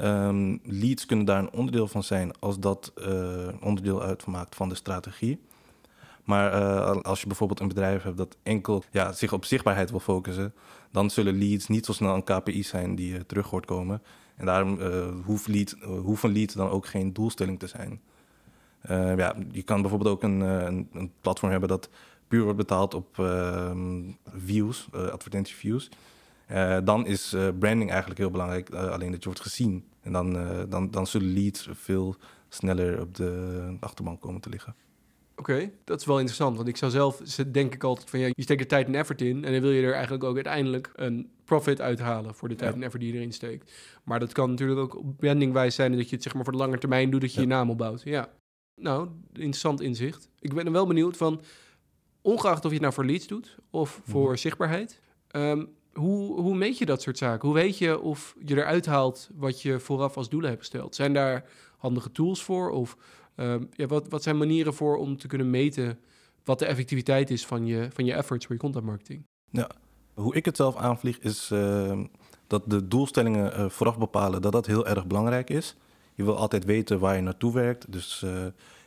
Um, 0.00 0.60
leads 0.64 1.06
kunnen 1.06 1.24
daar 1.24 1.38
een 1.38 1.52
onderdeel 1.52 1.88
van 1.88 2.02
zijn 2.02 2.38
als 2.38 2.58
dat 2.58 2.92
onderdeel 3.60 4.02
uitmaakt 4.02 4.54
van 4.54 4.68
de 4.68 4.74
strategie. 4.74 5.40
Maar 6.24 6.50
als 7.02 7.20
je 7.20 7.26
bijvoorbeeld 7.26 7.60
een 7.60 7.68
bedrijf 7.68 8.02
hebt 8.02 8.16
dat 8.16 8.36
enkel 8.42 8.84
ja, 8.90 9.12
zich 9.12 9.32
op 9.32 9.44
zichtbaarheid 9.44 9.90
wil 9.90 10.00
focussen, 10.00 10.54
dan 10.92 11.10
zullen 11.10 11.38
leads 11.38 11.68
niet 11.68 11.86
zo 11.86 11.92
snel 11.92 12.14
een 12.14 12.24
KPI 12.24 12.62
zijn 12.62 12.94
die 12.94 13.14
uh, 13.14 13.20
terug 13.20 13.50
hoort 13.50 13.66
komen. 13.66 14.02
En 14.36 14.46
daarom 14.46 14.78
uh, 14.80 15.06
hoeft, 15.24 15.46
lead, 15.46 15.76
hoeft 15.80 16.22
een 16.22 16.32
lead 16.32 16.56
dan 16.56 16.68
ook 16.68 16.86
geen 16.86 17.12
doelstelling 17.12 17.58
te 17.58 17.66
zijn. 17.66 18.00
ja, 19.18 19.36
je 19.50 19.62
kan 19.62 19.80
bijvoorbeeld 19.80 20.10
ook 20.10 20.22
een, 20.22 20.40
een, 20.40 20.88
een, 20.92 21.12
platform 21.20 21.50
hebben 21.50 21.68
dat 21.68 21.88
puur 22.28 22.42
wordt 22.42 22.58
betaald 22.58 22.94
op 22.94 23.18
ehm, 23.18 24.00
views, 24.36 24.88
advertentieviews. 24.92 25.88
dan 26.84 27.06
is 27.06 27.36
branding 27.58 27.90
eigenlijk 27.90 28.20
heel 28.20 28.30
belangrijk, 28.30 28.70
alleen 28.70 29.10
dat 29.10 29.20
je 29.22 29.28
wordt 29.28 29.40
gezien. 29.40 29.84
En 30.02 30.12
dan, 30.12 30.38
dan, 30.68 30.90
dan 30.90 31.06
zullen 31.06 31.32
leads 31.32 31.68
veel 31.72 32.16
sneller 32.48 33.00
op 33.00 33.14
de 33.14 33.76
achterbank 33.80 34.20
komen 34.20 34.40
te 34.40 34.48
liggen. 34.48 34.74
Oké, 35.36 35.52
okay, 35.52 35.72
dat 35.84 36.00
is 36.00 36.06
wel 36.06 36.16
interessant. 36.16 36.56
Want 36.56 36.68
ik 36.68 36.76
zou 36.76 36.90
zelf, 36.90 37.16
denk 37.46 37.74
ik 37.74 37.84
altijd 37.84 38.10
van 38.10 38.18
ja, 38.18 38.26
je 38.26 38.42
steekt 38.42 38.60
er 38.60 38.66
tijd 38.66 38.86
en 38.86 38.94
effort 38.94 39.20
in. 39.20 39.44
En 39.44 39.52
dan 39.52 39.60
wil 39.60 39.70
je 39.70 39.82
er 39.82 39.92
eigenlijk 39.92 40.24
ook 40.24 40.34
uiteindelijk 40.34 40.90
een 40.94 41.30
profit 41.44 41.80
uithalen 41.80 42.34
voor 42.34 42.48
de 42.48 42.54
tijd 42.54 42.70
ja. 42.70 42.76
en 42.76 42.82
effort 42.82 43.02
die 43.02 43.12
je 43.12 43.18
erin 43.18 43.32
steekt. 43.32 43.72
Maar 44.04 44.20
dat 44.20 44.32
kan 44.32 44.50
natuurlijk 44.50 44.80
ook 44.80 44.96
op 44.96 45.16
brandingwijs 45.16 45.74
zijn 45.74 45.96
dat 45.96 46.08
je 46.08 46.14
het 46.14 46.24
zeg 46.24 46.34
maar 46.34 46.44
voor 46.44 46.52
de 46.52 46.58
lange 46.58 46.78
termijn 46.78 47.10
doet, 47.10 47.20
dat 47.20 47.30
je 47.34 47.40
ja. 47.40 47.46
je 47.46 47.52
naam 47.52 47.70
opbouwt. 47.70 48.02
Ja. 48.04 48.30
Nou, 48.80 49.08
interessant 49.32 49.80
inzicht. 49.80 50.28
Ik 50.40 50.54
ben 50.54 50.66
er 50.66 50.72
wel 50.72 50.86
benieuwd 50.86 51.16
van, 51.16 51.40
ongeacht 52.22 52.64
of 52.64 52.70
je 52.70 52.76
het 52.76 52.80
nou 52.80 52.92
voor 52.92 53.04
leads 53.04 53.26
doet 53.26 53.56
of 53.70 54.00
voor 54.04 54.20
mm-hmm. 54.20 54.36
zichtbaarheid. 54.36 55.00
Um, 55.36 55.68
hoe, 55.92 56.40
hoe 56.40 56.54
meet 56.54 56.78
je 56.78 56.86
dat 56.86 57.02
soort 57.02 57.18
zaken? 57.18 57.48
Hoe 57.48 57.56
weet 57.56 57.78
je 57.78 58.00
of 58.00 58.34
je 58.44 58.56
eruit 58.56 58.86
haalt 58.86 59.30
wat 59.34 59.62
je 59.62 59.80
vooraf 59.80 60.16
als 60.16 60.28
doelen 60.28 60.48
hebt 60.48 60.62
gesteld? 60.62 60.94
Zijn 60.94 61.12
daar 61.12 61.44
handige 61.76 62.12
tools 62.12 62.42
voor? 62.42 62.70
Of 62.70 62.96
ja, 63.72 63.86
wat, 63.86 64.08
wat 64.08 64.22
zijn 64.22 64.38
manieren 64.38 64.74
voor 64.74 64.96
om 64.96 65.16
te 65.16 65.26
kunnen 65.26 65.50
meten 65.50 65.98
wat 66.44 66.58
de 66.58 66.66
effectiviteit 66.66 67.30
is 67.30 67.46
van 67.46 67.66
je, 67.66 67.88
van 67.92 68.04
je 68.04 68.12
efforts 68.12 68.46
voor 68.46 68.54
je 68.54 68.60
content 68.60 68.84
marketing? 68.84 69.26
Ja, 69.50 69.70
hoe 70.14 70.34
ik 70.34 70.44
het 70.44 70.56
zelf 70.56 70.76
aanvlieg 70.76 71.18
is 71.18 71.50
uh, 71.52 72.00
dat 72.46 72.62
de 72.66 72.88
doelstellingen 72.88 73.60
uh, 73.60 73.68
vooraf 73.68 73.98
bepalen, 73.98 74.42
dat 74.42 74.52
dat 74.52 74.66
heel 74.66 74.86
erg 74.86 75.06
belangrijk 75.06 75.50
is. 75.50 75.76
Je 76.14 76.24
wil 76.24 76.36
altijd 76.36 76.64
weten 76.64 76.98
waar 76.98 77.16
je 77.16 77.22
naartoe 77.22 77.52
werkt. 77.52 77.92
Dus 77.92 78.22
uh, 78.24 78.30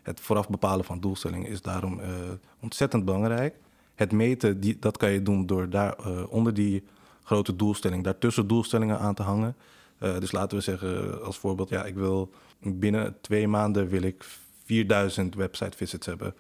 het 0.04 0.20
vooraf 0.20 0.50
bepalen 0.50 0.86
van 0.86 1.00
doelstellingen 1.00 1.50
is 1.50 1.62
daarom 1.62 2.00
uh, 2.00 2.06
ontzettend 2.62 3.06
belangrijk. 3.06 3.56
Het 3.96 4.12
meten, 4.12 4.60
die, 4.60 4.80
dat 4.80 4.98
kan 4.98 5.12
je 5.12 5.22
doen 5.22 5.46
door 5.46 5.70
daar 5.70 6.26
onder 6.28 6.54
die 6.54 6.84
grote 7.24 7.56
doelstelling, 7.56 8.04
daartussen 8.04 8.48
doelstellingen 8.48 9.00
aan 9.00 9.14
te 9.16 9.24
hangen. 9.24 9.56
dus 9.98 10.32
laten 10.32 10.58
we 10.58 10.64
zeggen 10.64 11.24
als 11.24 11.38
voorbeeld, 11.38 11.70
ja, 11.70 11.86
ik 11.86 11.96
wil 11.96 12.32
binnen 12.66 13.18
twee 13.22 13.48
maanden 13.48 13.88
wil 13.88 14.02
ik 14.02 14.26
4000 14.66 15.36
website 15.36 15.78
visits 15.78 16.06
hebben. 16.06 16.34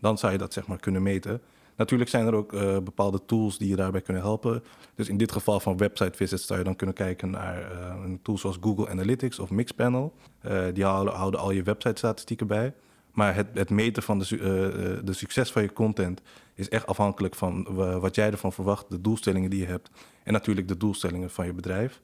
Dan 0.00 0.18
zou 0.18 0.32
je 0.32 0.38
dat 0.38 0.52
zeg 0.52 0.66
maar 0.66 0.78
kunnen 0.78 1.02
meten. 1.02 1.40
Natuurlijk 1.76 2.10
zijn 2.10 2.26
er 2.26 2.34
ook 2.34 2.52
uh, 2.52 2.78
bepaalde 2.78 3.24
tools 3.26 3.58
die 3.58 3.68
je 3.68 3.76
daarbij 3.76 4.00
kunnen 4.00 4.22
helpen. 4.22 4.62
Dus 4.94 5.08
in 5.08 5.16
dit 5.16 5.32
geval 5.32 5.60
van 5.60 5.76
website 5.76 6.16
visits 6.16 6.46
zou 6.46 6.58
je 6.58 6.64
dan 6.64 6.76
kunnen 6.76 6.94
kijken 6.94 7.30
naar 7.30 7.72
uh, 7.72 8.04
een 8.04 8.18
tool 8.22 8.38
zoals 8.38 8.58
Google 8.60 8.88
Analytics 8.88 9.38
of 9.38 9.50
Mixpanel. 9.50 10.14
Uh, 10.46 10.64
die 10.72 10.84
houden, 10.84 11.14
houden, 11.14 11.40
al 11.40 11.50
je 11.50 11.62
website 11.62 11.98
statistieken 11.98 12.46
bij. 12.46 12.74
Maar 13.12 13.34
het, 13.34 13.46
het 13.54 13.70
meten 13.70 14.02
van 14.02 14.18
de, 14.18 15.00
de, 15.04 15.12
succes 15.12 15.52
van 15.52 15.62
je 15.62 15.72
content 15.72 16.22
is 16.54 16.68
echt 16.68 16.86
afhankelijk 16.86 17.34
van 17.34 17.74
wat 18.00 18.14
jij 18.14 18.30
ervan 18.30 18.52
verwacht, 18.52 18.90
de 18.90 19.00
doelstellingen 19.00 19.50
die 19.50 19.60
je 19.60 19.66
hebt 19.66 19.90
en 20.22 20.32
natuurlijk 20.32 20.68
de 20.68 20.76
doelstellingen 20.76 21.30
van 21.30 21.46
je 21.46 21.52
bedrijf. 21.52 22.00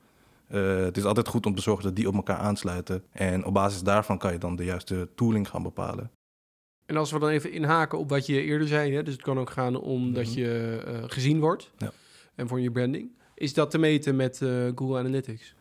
Het 0.49 0.97
is 0.97 1.05
altijd 1.05 1.29
goed 1.29 1.47
om 1.47 1.55
te 1.55 1.63
zorgen 1.63 1.85
dat 1.85 1.97
die 1.97 2.09
op 2.09 2.15
elkaar 2.15 2.37
aansluiten. 2.37 3.05
En 3.13 3.45
op 3.45 3.55
basis 3.55 3.83
daarvan 3.83 4.19
kan 4.19 4.33
je 4.33 4.39
dan 4.39 4.57
de 4.57 4.65
juiste 4.65 5.09
tooling 5.15 5.49
gaan 5.49 5.63
bepalen. 5.63 6.11
En 6.89 6.97
als 6.97 7.11
we 7.11 7.19
dan 7.19 7.29
even 7.29 7.53
inhaken 7.53 7.99
op 7.99 8.09
wat 8.09 8.27
je 8.27 8.43
eerder 8.43 8.69
zei, 8.69 8.95
hè, 8.95 9.03
dus 9.03 9.13
het 9.13 9.23
kan 9.23 9.39
ook 9.39 9.51
gaan 9.51 9.77
om 9.77 10.13
dat 10.13 10.25
mhm. 10.25 10.39
je 10.39 10.83
uh, 10.89 10.99
gezien 11.07 11.41
wordt 11.41 11.73
ja. 11.79 11.93
en 12.35 12.49
voor 12.49 12.61
je 12.61 12.71
branding. 12.71 13.11
Is 13.35 13.55
dat 13.55 13.71
te 13.71 13.79
meten 13.79 14.17
met 14.17 14.41
uh, 14.41 14.71
Google 14.75 14.99
Analytics? 14.99 15.55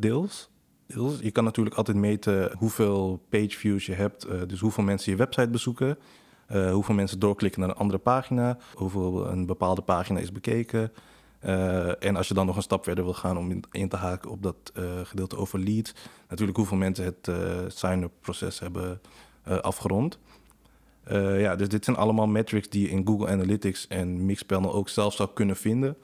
Deels. 0.00 0.50
deels. 0.86 1.20
Je 1.20 1.30
kan 1.30 1.44
natuurlijk 1.44 1.76
altijd 1.76 1.96
meten 1.96 2.56
hoeveel 2.58 3.24
page 3.28 3.50
views 3.50 3.86
je 3.86 3.94
hebt, 3.94 4.26
dus 4.48 4.60
hoeveel 4.60 4.84
mensen 4.84 5.12
je 5.12 5.18
website 5.18 5.48
bezoeken, 5.48 5.98
hoeveel 6.72 6.94
mensen 6.94 7.18
doorklikken 7.18 7.60
naar 7.60 7.70
een 7.70 7.76
andere 7.76 7.98
pagina, 7.98 8.58
hoeveel 8.74 9.26
een 9.26 9.46
bepaalde 9.46 9.82
pagina 9.82 10.20
is 10.20 10.32
bekeken. 10.32 10.92
En 11.98 12.16
als 12.16 12.28
je 12.28 12.34
dan 12.34 12.46
nog 12.46 12.56
een 12.56 12.62
stap 12.62 12.84
verder 12.84 13.04
wil 13.04 13.14
gaan 13.14 13.38
om 13.38 13.50
in, 13.50 13.64
in 13.70 13.88
te 13.88 13.96
haken 13.96 14.30
op 14.30 14.42
dat 14.42 14.72
gedeelte 15.04 15.36
over 15.36 15.58
leads, 15.58 15.94
natuurlijk 16.28 16.58
hoeveel 16.58 16.76
mensen 16.76 17.04
het 17.04 17.30
sign-up 17.72 18.12
proces 18.20 18.58
hebben 18.58 19.00
afgerond. 19.44 20.18
Ja, 21.36 21.56
dus 21.56 21.68
dit 21.68 21.84
zijn 21.84 21.96
allemaal 21.96 22.26
metrics 22.26 22.68
die 22.68 22.82
je 22.82 22.88
in 22.88 23.06
Google 23.06 23.28
Analytics 23.28 23.88
en 23.88 24.26
Mixpanel 24.26 24.72
ook 24.72 24.88
zelf 24.88 25.14
zou 25.14 25.28
kunnen 25.34 25.56
vinden. 25.56 25.96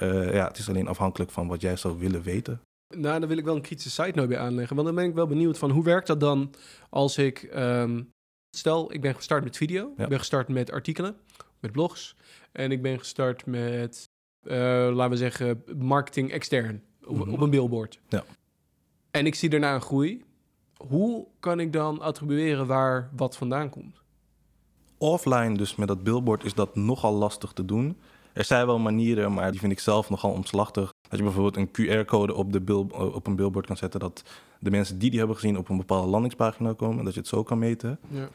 Ja, 0.00 0.46
het 0.46 0.58
is 0.58 0.68
alleen 0.68 0.88
afhankelijk 0.88 1.30
van 1.30 1.48
wat 1.48 1.60
jij 1.60 1.76
zou 1.76 1.98
willen 1.98 2.22
weten. 2.22 2.60
Nou, 2.96 3.20
dan 3.20 3.28
wil 3.28 3.38
ik 3.38 3.44
wel 3.44 3.56
een 3.56 3.62
kritische 3.62 4.02
site 4.02 4.16
note 4.18 4.28
bij 4.28 4.38
aanleggen. 4.38 4.76
Want 4.76 4.88
dan 4.88 4.96
ben 4.96 5.06
ik 5.06 5.14
wel 5.14 5.26
benieuwd 5.26 5.58
van 5.58 5.70
hoe 5.70 5.84
werkt 5.84 6.06
dat 6.06 6.20
dan 6.20 6.54
als 6.90 7.18
ik... 7.18 7.50
Um, 7.54 8.10
stel, 8.56 8.92
ik 8.92 9.00
ben 9.00 9.14
gestart 9.14 9.44
met 9.44 9.56
video. 9.56 9.92
Ik 9.96 10.08
ben 10.08 10.18
gestart 10.18 10.48
met 10.48 10.70
artikelen, 10.70 11.16
met 11.60 11.72
blogs. 11.72 12.16
En 12.52 12.72
ik 12.72 12.82
ben 12.82 12.98
gestart 12.98 13.46
met, 13.46 14.04
laten 14.44 15.10
we 15.10 15.16
zeggen, 15.16 15.62
marketing 15.78 16.30
extern. 16.30 16.82
Op, 17.04 17.16
mhm. 17.16 17.32
op 17.32 17.40
een 17.40 17.50
billboard. 17.50 18.00
Ja. 18.08 18.24
En 19.10 19.26
ik 19.26 19.34
zie 19.34 19.48
daarna 19.48 19.74
een 19.74 19.80
groei 19.80 20.24
hoe 20.88 21.26
kan 21.40 21.60
ik 21.60 21.72
dan 21.72 22.00
attribueren 22.00 22.66
waar 22.66 23.10
wat 23.16 23.36
vandaan 23.36 23.70
komt? 23.70 24.02
Offline, 24.98 25.56
dus 25.56 25.76
met 25.76 25.88
dat 25.88 26.02
billboard, 26.02 26.44
is 26.44 26.54
dat 26.54 26.76
nogal 26.76 27.14
lastig 27.14 27.52
te 27.52 27.64
doen. 27.64 27.96
Er 28.32 28.44
zijn 28.44 28.66
wel 28.66 28.78
manieren, 28.78 29.32
maar 29.32 29.50
die 29.50 29.60
vind 29.60 29.72
ik 29.72 29.80
zelf 29.80 30.10
nogal 30.10 30.30
omslachtig. 30.30 30.92
Dat 31.08 31.18
je 31.18 31.24
bijvoorbeeld 31.24 31.56
een 31.56 31.68
QR-code 31.68 32.34
op, 32.34 32.52
de 32.52 32.60
bill, 32.60 32.86
op 32.90 33.26
een 33.26 33.36
billboard 33.36 33.66
kan 33.66 33.76
zetten, 33.76 34.00
dat 34.00 34.22
de 34.58 34.70
mensen 34.70 34.98
die 34.98 35.10
die 35.10 35.18
hebben 35.18 35.36
gezien 35.36 35.58
op 35.58 35.68
een 35.68 35.76
bepaalde 35.76 36.08
landingspagina 36.08 36.72
komen, 36.72 37.04
dat 37.04 37.14
je 37.14 37.20
het 37.20 37.28
zo 37.28 37.42
kan 37.42 37.58
meten. 37.58 37.98
Ja. 38.08 38.28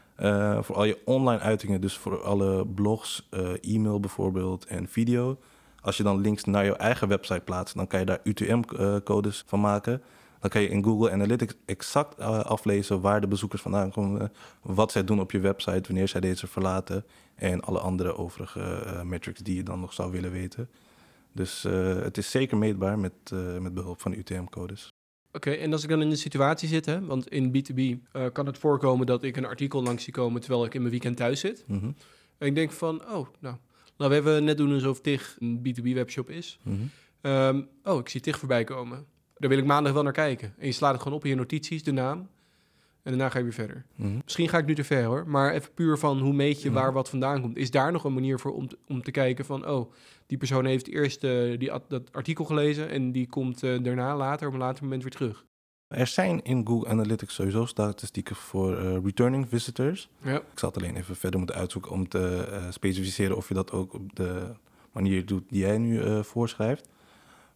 Uh, 0.56 0.64
voor 0.64 0.76
al 0.76 0.84
je 0.84 0.98
online 1.06 1.40
uitingen, 1.40 1.82
dus 1.82 1.98
voor 1.98 2.24
alle 2.24 2.66
blogs, 2.68 3.28
uh, 3.32 3.76
e-mail 3.76 4.00
bijvoorbeeld 4.00 4.66
en 4.66 4.88
video. 4.88 5.38
Als 5.82 5.98
je 5.98 6.04
dan 6.04 6.22
links 6.22 6.44
naar 6.44 6.66
jouw 6.66 6.76
eigen 6.76 7.08
website 7.08 7.40
plaatst, 7.40 7.76
dan 7.76 7.88
kan 7.88 8.00
je 8.00 8.06
daar 8.06 8.20
UTM-codes 8.24 9.42
eh, 9.42 9.50
van 9.50 9.60
maken. 9.60 10.02
Dan 10.40 10.50
kan 10.50 10.62
je 10.62 10.70
in 10.70 10.84
Google 10.84 11.12
Analytics 11.12 11.54
exact 11.66 12.20
uh, 12.20 12.40
aflezen 12.40 13.02
waar 13.02 13.22
de 13.22 13.28
bezoekers 13.28 13.62
vandaan 13.62 13.92
komen, 13.92 14.32
wat 14.62 14.92
zij 14.92 15.04
doen 15.04 15.20
op 15.20 15.32
je 15.32 15.40
website, 15.40 15.82
wanneer 15.88 16.08
zij 16.08 16.22
deze 16.22 16.48
verlaten 16.48 17.06
en 17.36 17.62
alle 17.62 17.80
andere 17.80 18.18
overige 18.18 18.84
uh, 18.86 19.02
metrics 19.02 19.40
die 19.40 19.56
je 19.56 19.64
dan 19.64 19.80
nog 19.80 19.94
zou 19.94 20.12
willen 20.12 20.32
weten. 20.32 20.70
Dus 21.32 21.66
uh, 21.66 22.02
het 22.02 22.18
is 22.18 22.32
zeker 22.32 22.58
meetbaar 22.58 23.00
met, 23.00 23.14
met 23.60 23.74
behulp 23.74 24.02
van 24.02 24.14
UTM-codes. 24.14 24.88
Oké, 25.32 25.52
en 25.52 25.72
als 25.72 25.84
ik 25.84 25.90
dan 25.90 26.02
in 26.02 26.10
de 26.10 26.16
situatie 26.16 26.68
zit, 26.68 26.86
hè, 26.86 27.06
want 27.06 27.28
in 27.28 27.48
B2B 27.48 28.12
kan 28.32 28.46
het 28.46 28.58
voorkomen 28.58 29.06
dat 29.06 29.24
ik 29.24 29.38
een 29.38 29.46
artikel 29.46 29.84
langs 29.84 30.04
zie 30.04 30.14
komen 30.14 30.42
terwijl 30.42 30.66
ik 30.66 30.74
in 30.74 30.80
mijn 30.80 30.92
weekend 30.92 31.18
thuis 31.18 31.40
zit. 31.40 31.64
Mm 31.68 31.80
-hmm. 31.80 31.96
En 32.38 32.48
ik 32.48 32.56
denk 32.56 32.72
van, 32.72 33.02
oh, 33.12 33.28
nou, 33.40 33.56
nou 34.00 34.10
we 34.10 34.16
hebben 34.16 34.44
net 34.44 34.58
doen 34.58 34.74
alsof 34.74 35.02
TIG 35.02 35.38
een 35.40 35.60
B2B-webshop 35.68 36.30
is. 36.30 36.60
Mm 36.64 36.92
-hmm. 37.22 37.32
um, 37.32 37.68
oh, 37.84 38.00
ik 38.00 38.10
zie 38.10 38.22
TIG 38.22 38.38
voorbij 38.38 38.64
komen 38.64 39.06
daar 39.40 39.50
wil 39.50 39.58
ik 39.58 39.66
maandag 39.66 39.94
wel 39.94 40.04
naar 40.04 40.14
kijken. 40.14 40.54
En 40.58 40.66
je 40.66 40.72
slaat 40.72 40.94
het 40.94 41.02
gewoon 41.02 41.18
op 41.18 41.24
in 41.24 41.30
je 41.30 41.36
notities, 41.36 41.84
de 41.84 41.92
naam. 41.92 42.30
En 43.04 43.12
daarna 43.16 43.30
ga 43.30 43.38
je 43.38 43.44
weer 43.44 43.54
verder. 43.54 43.86
Mhm. 43.96 44.20
Misschien 44.24 44.50
ga 44.50 44.58
ik 44.58 44.66
nu 44.66 44.76
te 44.76 44.84
ver 44.84 45.04
hoor. 45.04 45.28
Maar 45.28 45.54
even 45.54 45.74
puur 45.74 45.98
van 45.98 46.20
hoe 46.20 46.34
meet 46.34 46.62
je 46.62 46.70
mhm. 46.70 46.80
waar 46.80 46.94
wat 46.94 47.10
vandaan 47.10 47.42
komt. 47.42 47.58
Is 47.58 47.72
daar 47.72 47.92
nog 47.92 48.04
een 48.04 48.14
manier 48.14 48.40
voor 48.40 48.54
om 48.54 48.68
te, 48.68 48.78
om 48.88 49.02
te 49.02 49.12
kijken 49.12 49.46
van... 49.46 49.68
oh, 49.68 49.92
die 50.26 50.38
persoon 50.38 50.66
heeft 50.66 50.88
eerst 50.88 51.24
uh, 51.24 51.60
die, 51.60 51.72
dat 51.88 52.14
artikel 52.14 52.46
gelezen... 52.46 52.90
en 52.90 53.12
die 53.12 53.28
komt 53.28 53.64
uh, 53.64 53.84
daarna 53.84 54.18
later 54.18 54.48
op 54.48 54.54
een 54.54 54.60
later 54.60 54.84
moment 54.84 55.02
weer 55.02 55.12
terug. 55.12 55.46
Er 55.90 56.08
zijn 56.08 56.44
in 56.44 56.68
Google 56.68 56.90
Analytics 56.90 57.34
sowieso 57.34 57.66
statistieken 57.66 58.36
voor 58.36 58.82
uh, 58.82 58.98
returning 59.04 59.50
visitors. 59.50 60.10
Ja. 60.22 60.36
Ik 60.36 60.60
zal 60.60 60.70
het 60.70 60.78
alleen 60.78 60.96
even 60.96 61.16
verder 61.16 61.40
moeten 61.40 61.58
uitzoeken 61.58 61.92
om 61.92 62.08
te 62.08 62.48
specificeren... 62.70 63.38
of 63.38 63.48
je 63.48 63.54
dat 63.54 63.72
ook 63.72 63.94
op 63.94 64.16
de 64.16 64.54
manier 64.92 65.26
doet 65.26 65.44
die 65.50 65.60
jij 65.60 65.78
nu 65.78 66.24
voorschrijft. 66.24 66.88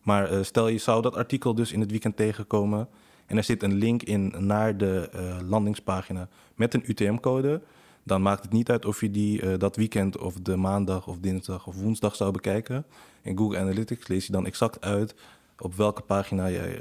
Maar 0.01 0.45
stel 0.45 0.67
je 0.67 0.77
zou 0.77 1.01
dat 1.01 1.15
artikel 1.15 1.55
dus 1.55 1.71
in 1.71 1.79
het 1.79 1.91
weekend 1.91 2.15
tegenkomen 2.15 2.87
en 3.25 3.37
er 3.37 3.43
zit 3.43 3.63
een 3.63 3.73
link 3.73 4.03
in 4.03 4.33
naar 4.37 4.77
de 4.77 5.09
landingspagina 5.47 6.27
met 6.55 6.73
een 6.73 6.83
UTM-code, 6.85 7.61
dan 8.03 8.21
maakt 8.21 8.43
het 8.43 8.51
niet 8.51 8.69
uit 8.69 8.85
of 8.85 9.01
je 9.01 9.11
die 9.11 9.57
dat 9.57 9.75
weekend 9.75 10.17
of 10.17 10.35
de 10.35 10.55
maandag 10.55 11.07
of 11.07 11.17
dinsdag 11.19 11.67
of 11.67 11.75
woensdag 11.75 12.15
zou 12.15 12.31
bekijken. 12.31 12.85
In 13.21 13.37
Google 13.37 13.59
Analytics 13.59 14.07
lees 14.07 14.25
je 14.25 14.31
dan 14.31 14.45
exact 14.45 14.81
uit 14.81 15.15
op 15.57 15.73
welke 15.73 16.01
pagina 16.01 16.49
jij 16.49 16.79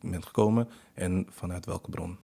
bent 0.00 0.26
gekomen 0.26 0.68
en 0.94 1.26
vanuit 1.30 1.66
welke 1.66 1.90
bron. 1.90 2.18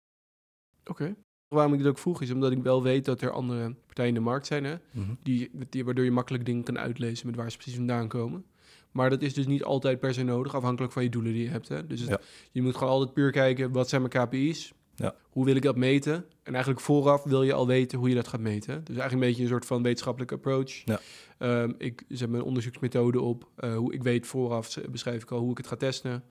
Oké. 0.86 1.16
Waarom 1.48 1.74
ik 1.74 1.80
dit 1.80 1.88
ook 1.88 1.98
vroeg 1.98 2.22
is 2.22 2.32
omdat 2.32 2.52
ik 2.52 2.64
wel 2.64 2.84
weet 2.84 3.06
dat 3.06 3.22
er 3.22 3.32
andere 3.32 3.76
partijen 3.86 4.10
in 4.10 4.14
de 4.14 4.30
markt 4.30 4.48
zijn, 4.48 4.64
hè? 4.64 4.76
Mhm. 4.92 5.14
die, 5.24 5.52
die, 5.70 5.86
waardoor 5.86 6.06
je 6.06 6.12
makkelijk 6.12 6.46
dingen 6.46 6.64
kan 6.64 6.80
uitlezen 6.80 7.28
met 7.28 7.36
waar 7.36 7.52
ze 7.52 7.58
precies 7.58 7.76
vandaan 7.76 8.08
komen. 8.08 8.46
Maar 8.92 9.10
dat 9.10 9.22
is 9.22 9.34
dus 9.34 9.48
niet 9.48 9.64
altijd 9.64 10.00
per 10.00 10.14
se 10.14 10.24
nodig, 10.24 10.56
afhankelijk 10.56 10.94
van 10.94 11.04
je 11.04 11.10
doelen 11.10 11.34
die 11.34 11.44
je 11.44 11.50
hebt. 11.50 11.68
Hè? 11.68 11.88
Dus 11.88 12.06
je 12.52 12.62
moet 12.62 12.76
gewoon 12.76 12.94
altijd 12.94 13.14
puur 13.14 13.32
kijken, 13.32 13.72
wat 13.72 13.90
zijn 13.90 14.02
mijn 14.02 14.26
KPI's? 14.26 14.74
Ja. 14.98 15.16
Hoe 15.30 15.46
wil 15.46 15.56
ik 15.56 15.62
dat 15.62 15.76
meten? 15.76 16.26
En 16.44 16.54
eigenlijk 16.54 16.84
vooraf 16.84 17.24
wil 17.24 17.44
je 17.44 17.54
al 17.54 17.68
weten 17.68 18.00
hoe 18.00 18.10
je 18.10 18.16
dat 18.16 18.28
gaat 18.28 18.40
meten. 18.40 18.74
Dus 18.74 18.96
eigenlijk 18.96 19.14
een 19.14 19.28
beetje 19.28 19.42
een 19.42 19.50
soort 19.50 19.66
van 19.66 19.84
wetenschappelijke 19.84 20.36
approach. 20.36 20.72
Ja. 20.86 21.00
Um, 21.40 21.76
ik 21.78 22.04
zet 22.08 22.30
mijn 22.30 22.44
onderzoeksmethode 22.44 23.22
op. 23.22 23.48
Uh, 23.60 23.76
hoe, 23.76 23.94
ik 23.94 24.04
weet 24.04 24.28
vooraf, 24.28 24.78
beschrijf 24.90 25.22
ik 25.22 25.32
al 25.32 25.40
hoe 25.40 25.52
ik 25.52 25.58
het 25.58 25.68
ga 25.68 25.76
testen. 25.76 26.24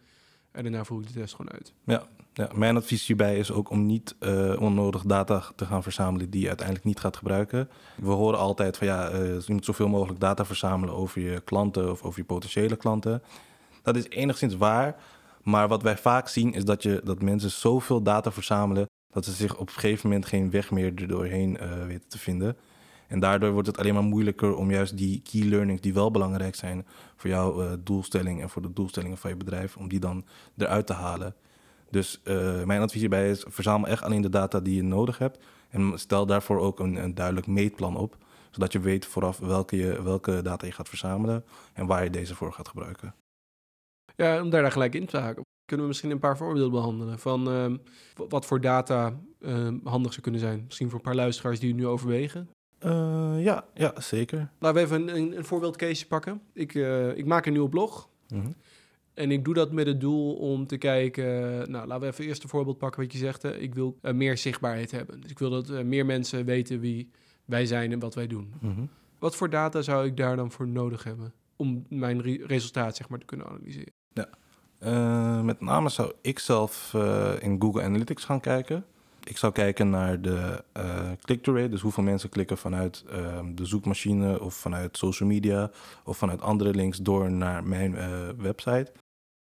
En 0.50 0.62
daarna 0.62 0.84
voer 0.84 1.00
ik 1.00 1.06
de 1.06 1.12
test 1.12 1.34
gewoon 1.34 1.52
uit. 1.52 1.72
Ja, 1.84 2.06
ja, 2.32 2.50
mijn 2.54 2.76
advies 2.76 3.06
hierbij 3.06 3.38
is 3.38 3.52
ook 3.52 3.70
om 3.70 3.86
niet 3.86 4.14
uh, 4.20 4.60
onnodig 4.60 5.02
data 5.02 5.42
te 5.56 5.64
gaan 5.64 5.82
verzamelen 5.82 6.30
die 6.30 6.40
je 6.40 6.48
uiteindelijk 6.48 6.86
niet 6.86 7.00
gaat 7.00 7.16
gebruiken. 7.16 7.68
We 7.96 8.10
horen 8.10 8.38
altijd 8.38 8.76
van 8.76 8.86
ja, 8.86 9.12
uh, 9.12 9.40
je 9.40 9.52
moet 9.52 9.64
zoveel 9.64 9.88
mogelijk 9.88 10.20
data 10.20 10.44
verzamelen 10.44 10.94
over 10.94 11.20
je 11.20 11.40
klanten 11.40 11.90
of 11.90 12.02
over 12.02 12.18
je 12.18 12.24
potentiële 12.24 12.76
klanten. 12.76 13.22
Dat 13.82 13.96
is 13.96 14.08
enigszins 14.08 14.56
waar, 14.56 14.96
maar 15.46 15.68
wat 15.68 15.82
wij 15.82 15.96
vaak 15.96 16.28
zien 16.28 16.52
is 16.52 16.64
dat, 16.64 16.82
je, 16.82 17.00
dat 17.04 17.22
mensen 17.22 17.50
zoveel 17.50 18.02
data 18.02 18.32
verzamelen 18.32 18.86
dat 19.10 19.24
ze 19.24 19.32
zich 19.32 19.56
op 19.56 19.68
een 19.68 19.74
gegeven 19.74 20.08
moment 20.08 20.26
geen 20.26 20.50
weg 20.50 20.70
meer 20.70 20.92
er 20.96 21.08
doorheen 21.08 21.58
uh, 21.62 21.86
weten 21.86 22.08
te 22.08 22.18
vinden. 22.18 22.56
En 23.06 23.20
daardoor 23.20 23.52
wordt 23.52 23.66
het 23.66 23.78
alleen 23.78 23.94
maar 23.94 24.02
moeilijker 24.02 24.56
om 24.56 24.70
juist 24.70 24.96
die 24.96 25.22
key 25.30 25.48
learnings 25.48 25.80
die 25.80 25.94
wel 25.94 26.10
belangrijk 26.10 26.54
zijn 26.54 26.86
voor 27.16 27.30
jouw 27.30 27.62
uh, 27.62 27.72
doelstelling 27.84 28.42
en 28.42 28.50
voor 28.50 28.62
de 28.62 28.72
doelstellingen 28.72 29.18
van 29.18 29.30
je 29.30 29.36
bedrijf, 29.36 29.76
om 29.76 29.88
die 29.88 30.00
dan 30.00 30.24
eruit 30.56 30.86
te 30.86 30.92
halen. 30.92 31.34
Dus 31.90 32.20
uh, 32.24 32.62
mijn 32.62 32.80
advies 32.80 33.00
hierbij 33.00 33.30
is: 33.30 33.44
verzamel 33.48 33.88
echt 33.88 34.02
alleen 34.02 34.22
de 34.22 34.28
data 34.28 34.60
die 34.60 34.74
je 34.74 34.82
nodig 34.82 35.18
hebt. 35.18 35.38
En 35.70 35.92
stel 35.94 36.26
daarvoor 36.26 36.58
ook 36.58 36.80
een, 36.80 36.96
een 36.96 37.14
duidelijk 37.14 37.46
meetplan 37.46 37.96
op, 37.96 38.16
zodat 38.50 38.72
je 38.72 38.80
weet 38.80 39.06
vooraf 39.06 39.38
welke, 39.38 39.76
je, 39.76 40.02
welke 40.02 40.42
data 40.42 40.66
je 40.66 40.72
gaat 40.72 40.88
verzamelen 40.88 41.44
en 41.72 41.86
waar 41.86 42.04
je 42.04 42.10
deze 42.10 42.34
voor 42.34 42.52
gaat 42.52 42.68
gebruiken. 42.68 43.14
Ja, 44.16 44.42
om 44.42 44.50
daar 44.50 44.72
gelijk 44.72 44.94
in 44.94 45.06
te 45.06 45.16
haken. 45.16 45.44
Kunnen 45.64 45.84
we 45.86 45.92
misschien 45.92 46.10
een 46.10 46.18
paar 46.18 46.36
voorbeelden 46.36 46.70
behandelen 46.70 47.18
van 47.18 47.52
uh, 47.52 47.74
wat 48.28 48.46
voor 48.46 48.60
data 48.60 49.20
uh, 49.40 49.68
handig 49.84 50.10
zou 50.10 50.22
kunnen 50.22 50.40
zijn? 50.40 50.62
Misschien 50.64 50.88
voor 50.88 50.98
een 50.98 51.04
paar 51.04 51.14
luisteraars 51.14 51.60
die 51.60 51.68
het 51.68 51.78
nu 51.78 51.86
overwegen. 51.86 52.48
Uh, 52.84 53.34
ja, 53.38 53.66
ja, 53.74 54.00
zeker. 54.00 54.50
Laten 54.58 54.76
we 54.78 54.84
even 54.86 55.08
een, 55.08 55.16
een, 55.16 55.36
een 55.36 55.44
voorbeeldcase 55.44 56.06
pakken. 56.06 56.40
Ik, 56.52 56.74
uh, 56.74 57.16
ik 57.16 57.26
maak 57.26 57.46
een 57.46 57.52
nieuwe 57.52 57.68
blog. 57.68 58.08
Mm 58.28 58.54
En 59.14 59.30
ik 59.30 59.44
doe 59.44 59.54
dat 59.54 59.72
met 59.72 59.86
het 59.86 60.00
doel 60.00 60.34
om 60.34 60.66
te 60.66 60.76
kijken... 60.76 61.24
Nou, 61.70 61.86
laten 61.86 62.00
we 62.00 62.06
even 62.06 62.24
eerst 62.24 62.42
een 62.42 62.48
voorbeeld 62.48 62.78
pakken 62.78 63.02
wat 63.02 63.12
je 63.12 63.18
zegt. 63.18 63.42
Hè. 63.42 63.56
Ik 63.56 63.74
wil 63.74 63.96
eh, 64.02 64.14
meer 64.14 64.38
zichtbaarheid 64.38 64.90
hebben. 64.90 65.20
Dus 65.20 65.30
ik 65.30 65.38
wil 65.38 65.50
dat 65.50 65.70
eh, 65.70 65.84
meer 65.84 66.06
mensen 66.06 66.44
weten 66.44 66.80
wie 66.80 67.10
wij 67.44 67.66
zijn 67.66 67.92
en 67.92 67.98
wat 67.98 68.14
wij 68.14 68.26
doen. 68.26 68.52
Mhm. 68.60 68.84
Wat 69.18 69.36
voor 69.36 69.50
data 69.50 69.82
zou 69.82 70.06
ik 70.06 70.16
daar 70.16 70.36
dan 70.36 70.50
voor 70.52 70.68
nodig 70.68 71.04
hebben... 71.04 71.32
om 71.56 71.86
mijn 71.88 72.22
re- 72.22 72.44
resultaat 72.46 72.96
zeg 72.96 73.08
maar, 73.08 73.18
te 73.18 73.26
kunnen 73.26 73.46
analyseren? 73.46 73.92
Eh, 74.78 75.40
met 75.40 75.60
name 75.60 75.88
zou 75.88 76.12
ik 76.20 76.38
zelf 76.38 76.94
eh, 76.94 77.30
in 77.40 77.60
Google 77.60 77.82
Analytics 77.82 78.24
gaan 78.24 78.40
kijken. 78.40 78.84
Ik 79.24 79.36
zou 79.36 79.52
kijken 79.52 79.90
naar 79.90 80.20
de 80.22 80.64
eh 80.72 81.10
click-through 81.22 81.60
rate, 81.60 81.72
dus 81.72 81.80
hoeveel 81.80 82.02
mensen 82.02 82.28
klikken 82.28 82.58
vanuit 82.58 83.04
ehm, 83.10 83.54
de 83.54 83.64
zoekmachine 83.64 84.40
of 84.40 84.54
vanuit 84.54 84.96
social 84.96 85.28
media 85.28 85.70
of 86.04 86.16
vanuit 86.16 86.42
andere 86.42 86.70
links 86.74 86.98
door 86.98 87.30
naar 87.30 87.64
mijn 87.64 87.96
website. 88.38 88.92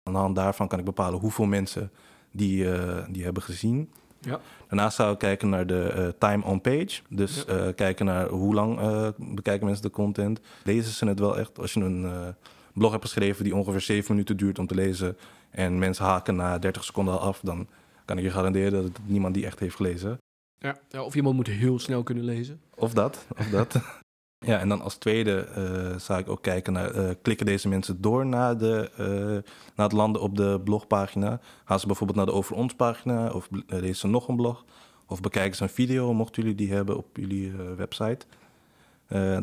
Aan 0.03 0.13
de 0.13 0.19
hand 0.19 0.35
daarvan 0.35 0.67
kan 0.67 0.79
ik 0.79 0.85
bepalen 0.85 1.19
hoeveel 1.19 1.45
mensen 1.45 1.91
die, 2.31 2.65
die 3.09 3.23
hebben 3.23 3.43
gezien. 3.43 3.91
Ja. 4.19 4.39
Daarnaast 4.67 4.95
zou 4.95 5.11
ik 5.13 5.17
kijken 5.17 5.49
naar 5.49 5.67
de 5.67 6.15
time 6.17 6.43
on 6.43 6.61
page. 6.61 7.01
Dus 7.09 7.43
Ja. 7.47 7.71
kijken 7.71 8.05
naar 8.05 8.27
hoe 8.29 8.53
lang 8.53 8.79
bekijken 9.17 9.65
mensen 9.65 9.83
de 9.83 9.89
content. 9.91 10.39
Lezen 10.63 10.93
ze 10.93 11.07
het 11.07 11.19
wel 11.19 11.37
echt? 11.37 11.59
Als 11.59 11.73
je 11.73 11.79
een 11.79 12.35
blog 12.77 12.91
hebt 12.91 13.03
geschreven 13.03 13.43
die 13.43 13.55
ongeveer 13.55 13.81
7 13.81 14.11
minuten 14.11 14.37
duurt 14.37 14.59
om 14.59 14.67
te 14.67 14.75
lezen 14.75 15.17
en 15.49 15.79
mensen 15.79 16.05
haken 16.05 16.35
na 16.35 16.59
30 16.59 16.83
seconden 16.83 17.13
al 17.13 17.19
af, 17.19 17.39
dan 17.43 17.67
kan 18.05 18.17
ik 18.17 18.23
je 18.23 18.31
garanderen 18.31 18.71
dat 18.71 18.83
het 18.83 18.99
niemand 19.05 19.33
die 19.33 19.45
echt 19.45 19.59
heeft 19.59 19.75
gelezen. 19.75 20.17
Ja. 20.59 20.77
ja, 20.89 21.03
of 21.03 21.15
iemand 21.15 21.35
moet 21.35 21.47
heel 21.47 21.79
snel 21.79 22.03
kunnen 22.03 22.23
lezen. 22.23 22.61
Of 22.75 22.93
dat, 22.93 23.27
of 23.37 23.49
dat. 23.49 23.75
ja, 24.51 24.59
en 24.59 24.69
dan 24.69 24.81
als 24.81 24.95
tweede 24.95 25.39
eh, 25.39 25.99
zou 25.99 26.19
ik 26.19 26.29
ook 26.29 26.41
kijken 26.41 26.73
naar, 26.73 26.91
eh, 26.91 27.09
klikken 27.21 27.45
deze 27.45 27.67
mensen 27.67 28.01
door 28.01 28.25
naar, 28.25 28.57
de, 28.57 28.91
eh, 28.97 29.51
naar 29.75 29.85
het 29.85 29.91
landen 29.91 30.21
op 30.21 30.35
de 30.35 30.61
blogpagina? 30.63 31.39
Gaan 31.65 31.79
ze 31.79 31.87
bijvoorbeeld 31.87 32.17
naar 32.17 32.27
de 32.27 32.33
Over 32.33 32.55
Ons 32.55 32.73
pagina 32.75 33.31
of 33.31 33.47
lezen 33.67 33.95
ze 33.95 34.07
nog 34.07 34.27
een 34.27 34.35
blog? 34.35 34.65
Of 35.05 35.21
bekijken 35.21 35.55
ze 35.55 35.63
een 35.63 35.69
video, 35.69 36.13
mochten 36.13 36.41
jullie 36.41 36.57
die 36.57 36.73
hebben 36.73 36.97
op 36.97 37.17
jullie 37.17 37.51
website? 37.77 38.25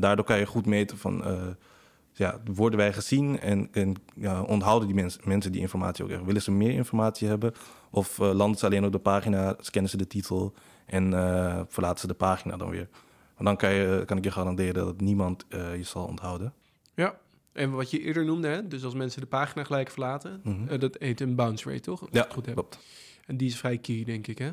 Daardoor 0.00 0.24
kan 0.24 0.38
je 0.38 0.46
goed 0.46 0.66
meten 0.66 0.98
van, 0.98 1.24
ja, 2.16 2.40
worden 2.44 2.78
wij 2.78 2.92
gezien 2.92 3.40
en, 3.40 3.68
en 3.72 3.94
ja, 4.14 4.42
onthouden 4.42 4.88
die 4.88 4.96
mensen, 4.96 5.20
mensen 5.24 5.52
die 5.52 5.60
informatie 5.60 6.04
ook 6.04 6.10
echt? 6.10 6.24
Willen 6.24 6.42
ze 6.42 6.50
meer 6.50 6.70
informatie 6.70 7.28
hebben? 7.28 7.52
Of 7.90 8.18
eh, 8.18 8.32
landen 8.32 8.58
ze 8.58 8.66
alleen 8.66 8.84
op 8.84 8.92
de 8.92 8.98
pagina, 8.98 9.54
scannen 9.58 9.90
ze 9.90 9.96
de 9.96 10.06
titel 10.06 10.54
en 10.86 11.14
eh, 11.14 11.60
verlaten 11.68 12.00
ze 12.00 12.06
de 12.06 12.14
pagina 12.14 12.56
dan 12.56 12.70
weer? 12.70 12.88
Want 13.34 13.46
dan 13.46 13.56
kan, 13.56 13.74
je, 13.74 14.02
kan 14.06 14.16
ik 14.16 14.24
je 14.24 14.30
garanderen 14.30 14.84
dat 14.84 15.00
niemand 15.00 15.44
eh, 15.48 15.76
je 15.76 15.82
zal 15.82 16.06
onthouden. 16.06 16.52
Ja. 16.94 17.18
En 17.52 17.70
wat 17.70 17.90
je 17.90 18.00
eerder 18.00 18.24
noemde, 18.24 18.48
hè? 18.48 18.68
dus 18.68 18.84
als 18.84 18.94
mensen 18.94 19.20
de 19.20 19.26
pagina 19.26 19.64
gelijk 19.64 19.90
verlaten... 19.90 20.40
Mhm. 20.44 20.78
dat 20.78 20.96
heet 20.98 21.20
een 21.20 21.34
bounce 21.34 21.68
rate, 21.68 21.80
toch? 21.80 22.00
Als 22.00 22.10
Ja, 22.12 22.26
goed 22.30 22.46
heb. 22.46 22.54
klopt. 22.54 22.78
En 23.26 23.36
die 23.36 23.48
is 23.48 23.56
vrij 23.56 23.78
key, 23.78 24.04
denk 24.04 24.26
ik, 24.26 24.38
hè? 24.38 24.50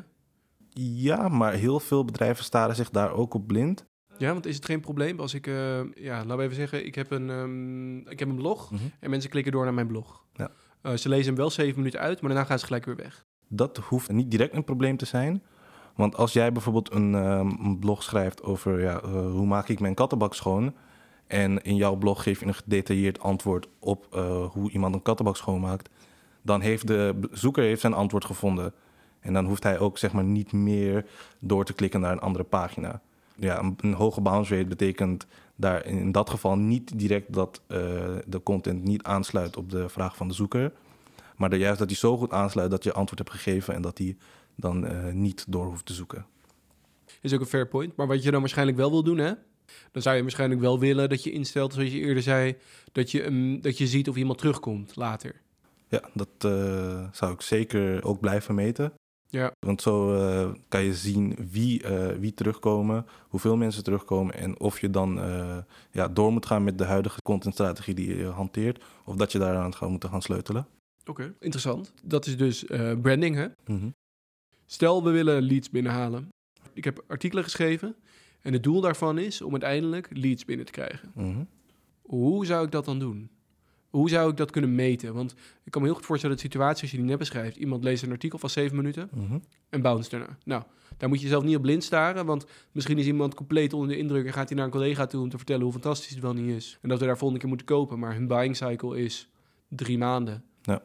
Ja, 0.74 1.28
maar 1.28 1.52
heel 1.52 1.80
veel 1.80 2.04
bedrijven 2.04 2.44
staren 2.44 2.76
zich 2.76 2.90
daar 2.90 3.12
ook 3.12 3.34
op 3.34 3.46
blind. 3.46 3.86
Ja, 4.18 4.32
want 4.32 4.46
is 4.46 4.56
het 4.56 4.64
geen 4.64 4.80
probleem 4.80 5.20
als 5.20 5.34
ik, 5.34 5.46
eh, 5.46 5.94
ja, 5.94 6.16
laten 6.16 6.36
we 6.36 6.42
even 6.42 6.56
zeggen, 6.56 6.86
ik 6.86 6.94
heb 6.94 7.10
een, 7.10 7.30
ehm, 7.30 7.96
ik 8.10 8.18
heb 8.18 8.28
een 8.28 8.36
blog 8.36 8.72
en 9.00 9.10
mensen 9.10 9.30
klikken 9.30 9.52
door 9.52 9.64
naar 9.64 9.74
mijn 9.74 9.86
blog. 9.86 10.24
Ja. 10.34 10.50
Eh, 10.82 10.94
ze 10.94 11.08
lezen 11.08 11.26
hem 11.26 11.36
wel 11.36 11.50
zeven 11.50 11.76
minuten 11.76 12.00
uit, 12.00 12.20
maar 12.20 12.30
daarna 12.30 12.46
gaan 12.46 12.58
ze 12.58 12.66
gelijk 12.66 12.84
weer 12.84 12.96
weg. 12.96 13.24
Dat 13.48 13.76
hoeft 13.76 14.12
niet 14.12 14.30
direct 14.30 14.54
een 14.54 14.64
probleem 14.64 14.96
te 14.96 15.04
zijn. 15.04 15.42
Want 15.96 16.16
als 16.16 16.32
jij 16.32 16.52
bijvoorbeeld 16.52 16.92
een, 16.92 17.14
ehm, 17.14 17.48
een 17.48 17.78
blog 17.78 18.02
schrijft 18.02 18.42
over 18.42 18.80
ja, 18.80 19.00
eh, 19.00 19.10
hoe 19.10 19.46
maak 19.46 19.68
ik 19.68 19.80
mijn 19.80 19.94
kattenbak 19.94 20.34
schoon. 20.34 20.74
En 21.26 21.62
in 21.62 21.76
jouw 21.76 21.96
blog 21.96 22.22
geef 22.22 22.40
je 22.40 22.46
een 22.46 22.54
gedetailleerd 22.54 23.20
antwoord 23.20 23.68
op 23.78 24.06
hoe 24.52 24.70
iemand 24.70 24.94
een 24.94 25.02
kattenbak 25.02 25.36
schoonmaakt. 25.36 25.88
Dan 26.42 26.60
heeft 26.60 26.86
de 26.86 27.26
bezoeker 27.30 27.62
heeft 27.62 27.80
zijn 27.80 27.92
antwoord 27.92 28.24
gevonden. 28.24 28.74
En 29.20 29.32
dan 29.32 29.44
hoeft 29.44 29.62
hij 29.62 29.78
ook 29.78 29.98
zeg 29.98 30.12
maar, 30.12 30.24
niet 30.24 30.52
meer 30.52 31.06
door 31.38 31.64
te 31.64 31.72
klikken 31.72 32.00
naar 32.00 32.12
een 32.12 32.20
andere 32.20 32.44
pagina. 32.44 33.02
Ja, 33.42 33.58
een, 33.58 33.76
een 33.80 33.92
hoge 33.92 34.20
bounce 34.20 34.54
rate 34.54 34.68
betekent 34.68 35.26
daar 35.56 35.86
in 35.86 36.12
dat 36.12 36.30
geval 36.30 36.56
niet 36.56 36.98
direct 36.98 37.32
dat 37.32 37.60
eh, 37.66 37.78
de 38.26 38.42
content 38.42 38.84
niet 38.84 39.02
aansluit 39.02 39.56
op 39.56 39.70
de 39.70 39.88
vraag 39.88 40.16
van 40.16 40.28
de 40.28 40.34
zoeker. 40.34 40.72
Maar 41.36 41.50
dat 41.50 41.60
juist 41.60 41.78
dat 41.78 41.88
hij 41.88 41.96
zo 41.96 42.16
goed 42.16 42.32
aansluit 42.32 42.70
dat 42.70 42.84
je 42.84 42.92
antwoord 42.92 43.18
hebt 43.18 43.30
gegeven 43.30 43.74
en 43.74 43.82
dat 43.82 43.98
hij 43.98 44.16
dan 44.54 44.86
eh, 44.86 45.12
niet 45.12 45.44
door 45.48 45.66
hoeft 45.66 45.86
te 45.86 45.92
zoeken. 45.92 46.26
Is 47.20 47.32
ook 47.32 47.40
een 47.40 47.46
fair 47.46 47.68
point. 47.68 47.96
Maar 47.96 48.06
wat 48.06 48.22
je 48.22 48.30
dan 48.30 48.40
waarschijnlijk 48.40 48.78
wel 48.78 48.90
wil 48.90 49.02
doen, 49.02 49.18
hè? 49.18 49.32
Dan 49.92 50.02
zou 50.02 50.16
je 50.16 50.22
waarschijnlijk 50.22 50.60
wel 50.60 50.78
willen 50.78 51.08
dat 51.08 51.22
je 51.22 51.32
instelt, 51.32 51.72
zoals 51.72 51.92
je 51.92 51.98
eerder 51.98 52.22
zei, 52.22 52.56
dat 52.92 53.10
je, 53.10 53.24
um, 53.24 53.60
dat 53.60 53.78
je 53.78 53.86
ziet 53.86 54.08
of 54.08 54.16
iemand 54.16 54.38
terugkomt 54.38 54.96
later. 54.96 55.40
Ja, 55.88 56.02
dat 56.14 56.28
eh, 56.38 57.08
zou 57.12 57.32
ik 57.32 57.40
zeker 57.40 58.04
ook 58.04 58.20
blijven 58.20 58.54
meten. 58.54 58.92
Ja. 59.32 59.52
Want 59.58 59.82
zo 59.82 60.14
eh, 60.14 60.50
kan 60.68 60.82
je 60.82 60.94
zien 60.94 61.36
wie, 61.50 61.82
eh, 61.82 62.16
wie 62.18 62.34
terugkomen, 62.34 63.06
hoeveel 63.28 63.56
mensen 63.56 63.84
terugkomen 63.84 64.34
en 64.34 64.60
of 64.60 64.80
je 64.80 64.90
dan 64.90 65.20
eh, 65.20 65.58
ja, 65.90 66.08
door 66.08 66.32
moet 66.32 66.46
gaan 66.46 66.64
met 66.64 66.78
de 66.78 66.84
huidige 66.84 67.22
contentstrategie 67.22 67.94
die 67.94 68.16
je 68.16 68.24
hanteert, 68.24 68.84
of 69.04 69.16
dat 69.16 69.32
je 69.32 69.38
daaraan 69.38 69.74
gaat 69.74 69.88
moeten 69.88 70.08
gaan 70.08 70.22
sleutelen. 70.22 70.66
Oké, 71.04 71.34
interessant. 71.38 71.92
Dat 72.02 72.26
is 72.26 72.36
dus 72.36 72.64
branding, 73.02 73.36
hè? 73.36 73.46
Mhm. 73.66 73.90
Stel, 74.66 75.04
we 75.04 75.10
willen 75.10 75.42
leads 75.42 75.70
binnenhalen. 75.70 76.28
Ik 76.72 76.84
heb 76.84 77.04
artikelen 77.06 77.44
geschreven 77.44 77.94
en 78.42 78.52
het 78.52 78.62
doel 78.62 78.80
daarvan 78.80 79.18
is 79.18 79.42
om 79.42 79.52
uiteindelijk 79.52 80.08
leads 80.10 80.44
binnen 80.44 80.66
te 80.66 80.72
krijgen. 80.72 81.12
Mhm. 81.14 81.44
Hoe 82.02 82.46
zou 82.46 82.64
ik 82.64 82.70
dat 82.70 82.84
dan 82.84 82.98
doen? 82.98 83.30
Hoe 83.92 84.08
zou 84.08 84.30
ik 84.30 84.36
dat 84.36 84.50
kunnen 84.50 84.74
meten? 84.74 85.14
Want 85.14 85.34
ik 85.64 85.70
kan 85.72 85.80
me 85.82 85.86
heel 85.88 85.96
goed 85.96 86.06
voorstellen 86.06 86.36
dat 86.36 86.44
de 86.44 86.50
situatie, 86.52 86.82
als 86.82 86.90
je 86.90 86.96
die 86.96 87.06
net 87.06 87.18
beschrijft, 87.18 87.56
iemand 87.56 87.84
leest 87.84 88.02
een 88.02 88.10
artikel 88.10 88.38
van 88.38 88.50
zeven 88.50 88.76
minuten 88.76 89.08
Mhm. 89.14 89.38
en 89.68 89.82
bounce 89.82 90.10
daarna. 90.10 90.38
Nou, 90.44 90.62
daar 90.96 91.08
moet 91.08 91.20
je 91.20 91.28
zelf 91.28 91.44
niet 91.44 91.56
op 91.56 91.62
blind 91.62 91.84
staren, 91.84 92.26
want 92.26 92.46
misschien 92.72 92.98
is 92.98 93.06
iemand 93.06 93.34
compleet 93.34 93.72
onder 93.72 93.88
de 93.88 93.96
indruk 93.96 94.26
en 94.26 94.32
gaat 94.32 94.48
hij 94.48 94.56
naar 94.56 94.66
een 94.66 94.72
collega 94.72 95.06
toe 95.06 95.22
om 95.22 95.28
te 95.28 95.36
vertellen 95.36 95.62
hoe 95.62 95.72
fantastisch 95.72 96.10
het 96.10 96.20
wel 96.20 96.32
niet 96.32 96.54
is. 96.56 96.78
En 96.82 96.88
dat 96.88 96.98
we 96.98 97.04
daar 97.06 97.14
volgende 97.18 97.40
keer 97.40 97.48
moeten 97.48 97.66
kopen, 97.66 97.98
maar 97.98 98.14
hun 98.14 98.26
buying 98.26 98.56
cycle 98.56 98.98
is 99.02 99.28
drie 99.68 99.98
maanden. 99.98 100.44
Ja. 100.62 100.82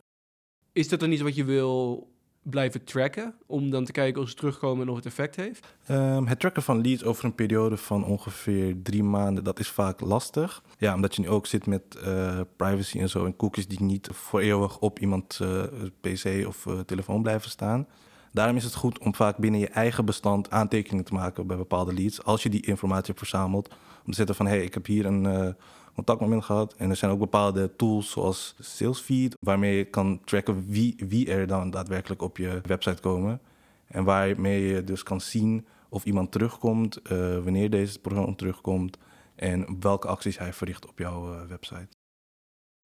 Is 0.74 0.88
dat 0.88 1.00
dan 1.00 1.12
iets 1.12 1.22
wat 1.22 1.36
je 1.36 1.44
wil 1.44 2.08
blijven 2.50 2.84
tracken, 2.84 3.36
om 3.46 3.70
dan 3.70 3.86
te 3.86 3.92
kijken 3.92 4.22
of 4.22 4.30
ze 4.30 4.36
terugkomen 4.36 4.86
en 4.86 4.90
of 4.90 4.96
het 4.96 5.06
effect 5.06 5.36
heeft? 5.36 5.68
Ehm, 5.86 6.26
het 6.26 6.40
tracken 6.40 6.64
van 6.64 6.82
leads 6.82 7.04
over 7.04 7.26
een 7.26 7.36
periode 7.36 7.78
van 7.78 8.06
ongeveer 8.06 8.76
drie 8.84 9.04
maanden, 9.04 9.44
dat 9.44 9.60
is 9.60 9.70
vaak 9.70 10.02
lastig. 10.02 10.64
Ja, 10.78 10.94
omdat 10.96 11.16
je 11.16 11.22
nu 11.22 11.30
ook 11.30 11.46
zit 11.46 11.66
met 11.66 11.82
eh, 12.04 12.40
privacy 12.56 13.00
en 13.00 13.10
zo 13.10 13.26
en 13.26 13.36
cookies 13.36 13.68
die 13.68 13.84
niet 13.84 14.10
voor 14.12 14.40
eeuwig 14.40 14.80
op 14.80 15.00
iemand 15.00 15.40
eh, 15.42 15.64
pc 16.02 16.48
of 16.48 16.66
eh, 16.66 16.80
telefoon 16.80 17.22
blijven 17.22 17.50
staan. 17.50 17.88
Daarom 18.32 18.56
is 18.56 18.64
het 18.64 18.76
goed 18.76 19.00
om 19.00 19.16
vaak 19.16 19.38
binnen 19.38 19.60
je 19.60 19.70
eigen 19.70 20.06
bestand 20.06 20.50
aantekeningen 20.50 21.06
te 21.06 21.14
maken 21.14 21.48
bij 21.48 21.58
bepaalde 21.58 21.94
leads. 21.94 22.24
Als 22.24 22.44
je 22.44 22.50
die 22.50 22.66
informatie 22.66 23.06
hebt 23.06 23.20
verzameld. 23.20 23.68
Om 24.06 24.12
te 24.12 24.18
zetten 24.18 24.36
van, 24.36 24.46
hé, 24.46 24.56
hey, 24.56 24.64
ik 24.64 24.74
heb 24.74 24.86
hier 24.86 25.06
een 25.06 25.56
eh, 25.98 26.06
contactmoment 26.06 26.44
gehad. 26.44 26.74
En 26.78 26.90
er 26.90 26.96
zijn 26.96 27.12
ook 27.12 27.20
bepaalde 27.20 27.76
tools 27.76 28.12
zoals 28.12 28.56
Salesfeed, 28.60 29.36
waarmee 29.40 29.78
je 29.78 29.86
kan 29.86 30.22
tracken 30.24 30.66
wie, 30.68 30.96
wie 31.08 31.32
er 31.32 31.48
dan 31.48 31.70
daadwerkelijk 31.70 32.22
op 32.22 32.38
je 32.38 32.62
website 32.64 33.02
komen. 33.02 33.42
En 33.88 34.04
waarmee 34.04 34.62
je 34.62 34.84
dus 34.84 35.04
kan 35.04 35.22
zien 35.22 35.68
of 35.90 36.06
iemand 36.06 36.32
terugkomt, 36.32 37.02
eh, 37.02 37.44
wanneer 37.44 37.70
deze 37.70 38.00
persoon 38.00 38.36
terugkomt 38.36 38.98
en 39.36 39.78
welke 39.80 40.08
acties 40.08 40.38
hij 40.38 40.54
verricht 40.54 40.88
op 40.88 41.00
jouw 41.00 41.34
eh, 41.34 41.42
website. 41.48 41.88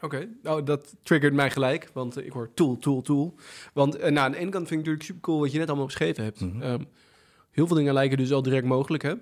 Oké, 0.02 0.30
nou 0.42 0.64
dat 0.64 0.96
triggert 1.04 1.34
mij 1.34 1.52
gelijk, 1.52 1.90
want 1.94 2.18
ik 2.26 2.32
hoor 2.32 2.54
tool, 2.54 2.78
tool, 2.78 3.02
tool. 3.02 3.36
Want 3.74 3.96
eh, 3.96 4.12
nou, 4.12 4.26
aan 4.26 4.32
de 4.32 4.38
ene 4.38 4.50
kant 4.50 4.68
vind 4.68 4.80
ik 4.80 4.86
natuurlijk 4.86 5.06
super 5.06 5.22
cool 5.22 5.40
wat 5.40 5.52
je 5.52 5.58
net 5.58 5.68
allemaal 5.68 5.86
beschreven 5.86 6.24
hebt. 6.24 6.42
Mhm. 6.42 6.62
Ehm, 6.62 6.84
heel 7.52 7.68
veel 7.68 7.76
dingen 7.76 7.94
lijken 7.94 8.18
dus 8.18 8.32
al 8.32 8.42
direct 8.42 8.66
mogelijk, 8.66 9.04
hè? 9.04 9.16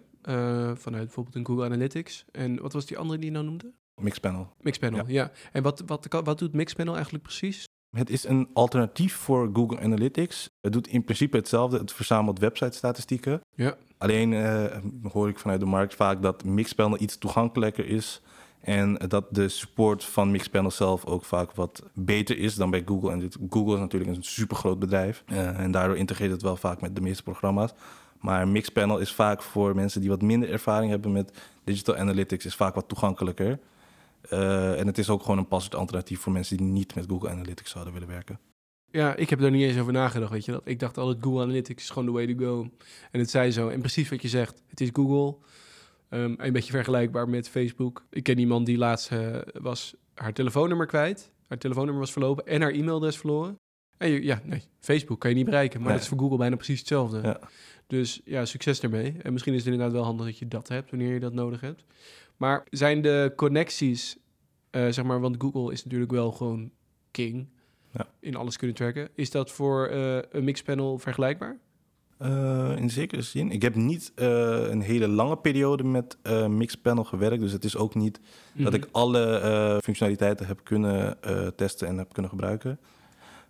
Vanuit 0.75 1.04
bijvoorbeeld 1.04 1.36
een 1.36 1.45
Google 1.45 1.65
Analytics. 1.65 2.25
En 2.32 2.62
wat 2.62 2.73
was 2.73 2.86
die 2.86 2.97
andere 2.97 3.19
die 3.19 3.27
je 3.27 3.32
nou 3.32 3.45
noemde? 3.45 3.73
Mixpanel. 4.04 4.54
Mixpanel, 4.62 4.98
ja. 4.98 5.04
Ja. 5.08 5.32
En 5.52 5.64
wat, 5.64 5.84
wat, 5.86 6.08
wat 6.24 6.40
doet 6.40 6.54
Mixpanel 6.54 6.94
eigenlijk 6.94 7.24
precies? 7.24 7.64
Het 7.98 8.10
is 8.10 8.28
een 8.28 8.50
alternatief 8.54 9.16
voor 9.16 9.50
Google 9.54 9.80
Analytics. 9.80 10.50
Het 10.62 10.74
doet 10.74 10.88
in 10.88 11.04
principe 11.04 11.38
hetzelfde. 11.38 11.78
Het 11.78 11.94
verzamelt 11.94 12.40
website-statistieken. 12.40 13.42
Ja. 13.56 13.76
Alleen 13.98 14.34
eh, 14.34 14.78
hoor 15.12 15.30
ik 15.30 15.40
vanuit 15.40 15.60
de 15.60 15.66
markt 15.66 15.96
vaak 15.96 16.22
dat 16.22 16.44
Mixpanel 16.44 17.02
iets 17.02 17.18
toegankelijker 17.18 17.86
is. 17.88 18.22
En 18.62 18.94
dat 19.08 19.26
de 19.30 19.50
support 19.50 20.04
van 20.04 20.32
Mixpanel 20.32 20.72
zelf 20.72 21.06
ook 21.06 21.26
vaak 21.26 21.52
wat 21.52 21.84
beter 21.94 22.38
is 22.38 22.56
dan 22.56 22.70
bij 22.70 22.84
Google. 22.86 23.12
En 23.12 23.30
Google 23.50 23.74
is 23.74 23.80
natuurlijk 23.80 24.16
een 24.16 24.24
supergroot 24.24 24.80
bedrijf. 24.80 25.24
eh, 25.28 25.60
en 25.60 25.72
daardoor 25.72 25.98
integreert 25.98 26.32
het 26.32 26.42
wel 26.42 26.56
vaak 26.56 26.82
met 26.82 26.96
de 26.96 27.02
meeste 27.02 27.24
programma's. 27.24 27.74
Maar 28.20 28.48
Mixpanel 28.48 28.98
is 29.00 29.14
vaak 29.14 29.42
voor 29.42 29.76
mensen 29.76 30.02
die 30.02 30.10
wat 30.10 30.22
minder 30.22 30.50
ervaring 30.50 30.92
hebben 30.92 31.12
met 31.12 31.32
digital 31.64 31.96
analytics, 31.96 32.46
is 32.46 32.56
vaak 32.56 32.76
wat 32.76 32.88
toegankelijker. 32.88 33.60
Eh, 34.30 34.80
en 34.80 34.88
het 34.88 34.98
is 34.98 35.10
ook 35.10 35.22
gewoon 35.22 35.38
een 35.38 35.48
passend 35.48 35.76
alternatief 35.76 36.20
voor 36.20 36.32
mensen 36.32 36.58
die 36.58 36.66
niet 36.66 36.96
met 36.96 37.06
Google 37.08 37.30
Analytics 37.30 37.72
zouden 37.72 37.94
willen 37.94 38.08
werken. 38.08 38.40
Ja, 38.92 39.16
ik 39.16 39.30
heb 39.30 39.40
daar 39.40 39.52
niet 39.52 39.64
eens 39.70 39.80
over 39.80 39.94
nagedacht, 39.94 40.32
weet 40.32 40.46
je 40.46 40.52
dat? 40.52 40.62
Ik 40.66 40.80
dacht 40.80 40.98
altijd 40.98 41.24
Google 41.24 41.42
Analytics 41.42 41.84
is 41.84 41.90
gewoon 41.90 42.06
the 42.08 42.14
way 42.14 42.34
to 42.34 42.46
go. 42.46 42.70
En 43.12 43.20
het 43.20 43.30
zei 43.30 43.52
zo. 43.52 43.70
En 43.70 43.80
precies 43.80 44.10
wat 44.10 44.22
je 44.22 44.28
zegt. 44.28 44.64
Het 44.68 44.82
is 44.82 44.90
Google. 44.94 45.36
Ehm, 46.10 46.34
een 46.38 46.54
beetje 46.54 46.72
vergelijkbaar 46.72 47.30
met 47.30 47.50
Facebook. 47.50 48.06
Ik 48.10 48.24
ken 48.24 48.38
iemand 48.40 48.66
die 48.66 48.78
laatst 48.78 49.12
eh, 49.12 49.38
was 49.54 49.96
haar 50.14 50.34
telefoonnummer 50.34 50.86
kwijt. 50.88 51.32
haar 51.48 51.58
telefoonnummer 51.60 52.04
was 52.04 52.12
verlopen 52.12 52.46
en 52.46 52.62
haar 52.62 52.72
e-mailadres 52.72 53.18
verloren. 53.18 53.56
En 53.98 54.10
je, 54.10 54.24
ja, 54.24 54.42
nee, 54.44 54.62
Facebook 54.80 55.20
kan 55.20 55.30
je 55.30 55.36
niet 55.36 55.46
bereiken, 55.46 55.80
maar 55.80 55.88
Nee. 55.88 55.98
dat 55.98 56.04
is 56.06 56.10
voor 56.12 56.20
Google 56.20 56.38
bijna 56.38 56.56
precies 56.56 56.80
hetzelfde. 56.80 57.22
Ja. 57.22 57.40
Dus 57.91 58.21
ja, 58.25 58.45
succes 58.45 58.80
ermee. 58.82 59.15
En 59.21 59.32
misschien 59.34 59.54
is 59.54 59.63
het 59.63 59.73
inderdaad 59.73 59.95
wel 59.95 60.04
handig 60.04 60.25
dat 60.25 60.38
je 60.38 60.47
dat 60.47 60.67
hebt 60.67 60.89
wanneer 60.89 61.13
je 61.13 61.19
dat 61.19 61.34
nodig 61.34 61.62
hebt. 61.62 61.84
Maar 62.38 62.63
zijn 62.69 63.01
de 63.01 63.34
connecties, 63.36 64.17
eh, 64.69 64.88
zeg 64.89 65.06
maar, 65.06 65.19
want 65.19 65.36
Google 65.39 65.71
is 65.71 65.84
natuurlijk 65.84 66.12
wel 66.12 66.32
gewoon 66.32 66.71
king 67.12 67.47
Ja. 67.91 68.08
in 68.19 68.36
alles 68.36 68.58
kunnen 68.58 68.75
tracken. 68.75 69.10
Is 69.15 69.32
dat 69.32 69.51
voor 69.51 69.88
eh, 69.88 70.17
een 70.32 70.43
mixpanel 70.43 70.97
vergelijkbaar? 70.97 71.58
Eh, 72.17 72.73
in 72.77 72.89
zekere 72.89 73.21
zin. 73.21 73.51
Ik 73.51 73.62
heb 73.62 73.75
niet 73.75 74.12
een 74.15 74.82
hele 74.82 75.08
lange 75.08 75.38
periode 75.38 75.84
met 75.84 76.17
Mixpanel 76.47 77.04
gewerkt. 77.04 77.41
Dus 77.41 77.51
het 77.51 77.63
is 77.63 77.77
ook 77.77 77.95
niet 77.95 78.19
dat 78.54 78.73
ik 78.73 78.88
alle 78.91 79.80
functionaliteiten 79.84 80.45
heb 80.47 80.63
kunnen 80.63 81.17
testen 81.56 81.88
en 81.88 81.97
heb 81.97 82.13
kunnen 82.13 82.32
gebruiken. 82.32 82.80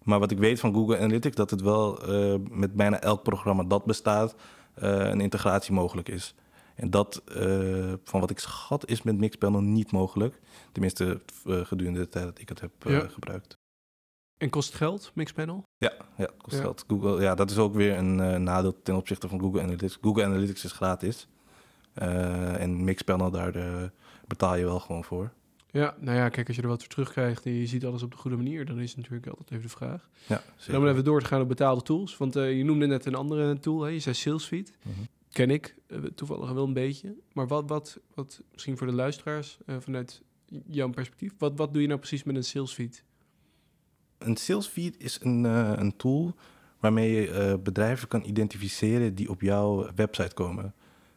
Maar 0.03 0.19
wat 0.19 0.31
ik 0.31 0.37
weet 0.37 0.59
van 0.59 0.73
Google 0.73 0.97
Analytics, 0.97 1.35
dat 1.35 1.49
het 1.49 1.61
wel 1.61 2.01
eh, 2.07 2.35
met 2.49 2.73
bijna 2.73 2.99
elk 2.99 3.23
programma 3.23 3.63
dat 3.63 3.85
bestaat, 3.85 4.35
eh, 4.73 4.89
een 5.09 5.21
integratie 5.21 5.73
mogelijk 5.73 6.09
is. 6.09 6.35
En 6.75 6.89
dat, 6.89 7.21
eh, 7.35 7.93
van 8.03 8.19
wat 8.19 8.29
ik 8.29 8.39
schat, 8.39 8.87
is 8.89 9.01
met 9.01 9.17
Mixpanel 9.17 9.61
niet 9.61 9.91
mogelijk. 9.91 10.39
Tenminste, 10.71 11.21
gedurende 11.45 11.99
de 11.99 12.09
tijd 12.09 12.25
dat 12.25 12.39
ik 12.39 12.49
het 12.49 12.59
heb 12.61 12.71
Ja. 12.83 13.07
gebruikt. 13.07 13.53
En 14.37 14.49
kost 14.49 14.67
het 14.67 14.77
geld, 14.77 15.11
mixpanel? 15.13 15.63
Ja, 15.77 15.93
ja 16.17 16.29
kost 16.37 16.55
Ja. 16.55 16.61
geld. 16.61 16.83
Google, 16.87 17.21
ja, 17.21 17.35
dat 17.35 17.49
is 17.51 17.57
ook 17.57 17.73
weer 17.73 17.97
een 17.97 18.43
nadeel 18.43 18.81
ten 18.81 18.95
opzichte 18.95 19.27
van 19.27 19.39
Google 19.39 19.61
Analytics. 19.61 19.97
Google 20.01 20.23
Analytics 20.23 20.63
is 20.63 20.71
gratis. 20.71 21.27
En 21.93 22.83
Mixpanel, 22.83 23.31
daar 23.31 23.91
betaal 24.27 24.55
je 24.55 24.65
wel 24.65 24.79
gewoon 24.79 25.03
voor. 25.03 25.31
Ja, 25.71 25.95
nou 25.99 26.17
ja, 26.17 26.29
kijk, 26.29 26.47
als 26.47 26.55
je 26.55 26.61
er 26.61 26.67
wat 26.67 26.79
voor 26.79 26.89
terugkrijgt 26.89 27.45
en 27.45 27.51
je 27.51 27.67
ziet 27.67 27.85
alles 27.85 28.03
op 28.03 28.11
de 28.11 28.17
goede 28.17 28.37
manier, 28.37 28.65
dan 28.65 28.79
is 28.79 28.89
het 28.89 28.97
natuurlijk 28.97 29.27
altijd 29.27 29.51
even 29.51 29.61
de 29.61 29.69
vraag. 29.69 30.09
Ja, 30.27 30.43
Dan 30.67 30.81
om 30.81 30.87
even 30.87 31.03
door 31.03 31.21
te 31.21 31.25
gaan 31.25 31.41
op 31.41 31.47
betaalde 31.47 31.81
tools. 31.81 32.17
Want 32.17 32.35
eh, 32.35 32.57
je 32.57 32.63
noemde 32.63 32.85
net 32.85 33.05
een 33.05 33.15
andere 33.15 33.59
tool, 33.59 33.81
hè? 33.81 33.89
je 33.89 33.99
zei 33.99 34.15
SalesFeed. 34.15 34.73
Mhm. 34.81 34.99
Ken 35.31 35.49
ik 35.49 35.75
eh, 35.87 35.97
toevallig 35.97 36.51
wel 36.51 36.63
een 36.63 36.73
beetje. 36.73 37.15
Maar 37.33 37.47
wat, 37.47 37.69
wat, 37.69 37.99
wat 38.13 38.41
misschien 38.51 38.77
voor 38.77 38.87
de 38.87 38.93
luisteraars 38.93 39.57
eh, 39.65 39.75
vanuit 39.79 40.21
jouw 40.65 40.89
perspectief, 40.89 41.33
wat, 41.37 41.57
wat 41.57 41.73
doe 41.73 41.81
je 41.81 41.87
nou 41.87 41.99
precies 41.99 42.23
met 42.23 42.35
een 42.35 42.43
SalesFeed? 42.43 43.03
Een 44.17 44.37
salesfeed 44.37 44.95
is 44.97 45.19
een, 45.21 45.43
een 45.79 45.95
tool 45.95 46.35
waarmee 46.79 47.11
je 47.11 47.59
bedrijven 47.63 48.07
kan 48.07 48.23
identificeren 48.25 49.15
die 49.15 49.29
op 49.29 49.41
jouw 49.41 49.89
website 49.95 50.33
komen. 50.33 50.73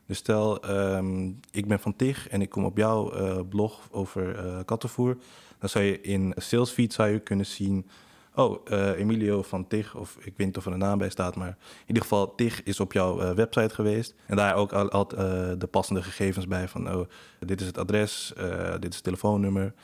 Dus 0.06 0.18
stel, 0.18 0.62
ehm, 0.62 1.32
ik 1.50 1.66
ben 1.66 1.80
van 1.80 1.96
TIG 1.96 2.28
en 2.28 2.42
ik 2.42 2.50
kom 2.50 2.64
op 2.64 2.76
jouw 2.76 3.12
eh, 3.12 3.40
blog 3.48 3.88
over 3.90 4.36
eh, 4.38 4.58
kattenvoer. 4.64 5.16
Dan 5.58 5.68
zou 5.68 5.84
je 5.84 6.00
in 6.00 6.32
salesfeed 6.36 6.92
zou 6.92 7.08
je 7.08 7.18
kunnen 7.18 7.46
zien... 7.46 7.88
Oh, 8.36 8.60
eh, 8.64 8.98
Emilio 8.98 9.42
van 9.42 9.66
TIG, 9.66 9.96
of 9.96 10.16
ik 10.20 10.32
weet 10.36 10.46
niet 10.46 10.56
of 10.56 10.66
er 10.66 10.72
een 10.72 10.78
naam 10.78 10.98
bij 10.98 11.08
staat... 11.08 11.36
maar 11.36 11.48
in 11.48 11.86
ieder 11.86 12.02
geval 12.02 12.34
TIG 12.34 12.62
is 12.62 12.80
op 12.80 12.92
jouw 12.92 13.34
website 13.34 13.74
geweest. 13.74 14.14
En 14.26 14.36
daar 14.36 14.54
ook 14.54 14.72
al, 14.72 15.08
de 15.58 15.68
passende 15.70 16.02
gegevens 16.02 16.46
bij 16.46 16.68
van... 16.68 16.94
oh, 16.94 17.08
dit 17.38 17.60
is 17.60 17.66
het 17.66 17.78
adres, 17.78 18.32
dit 18.80 18.90
is 18.90 18.94
het 18.94 19.04
telefoonnummer... 19.04 19.74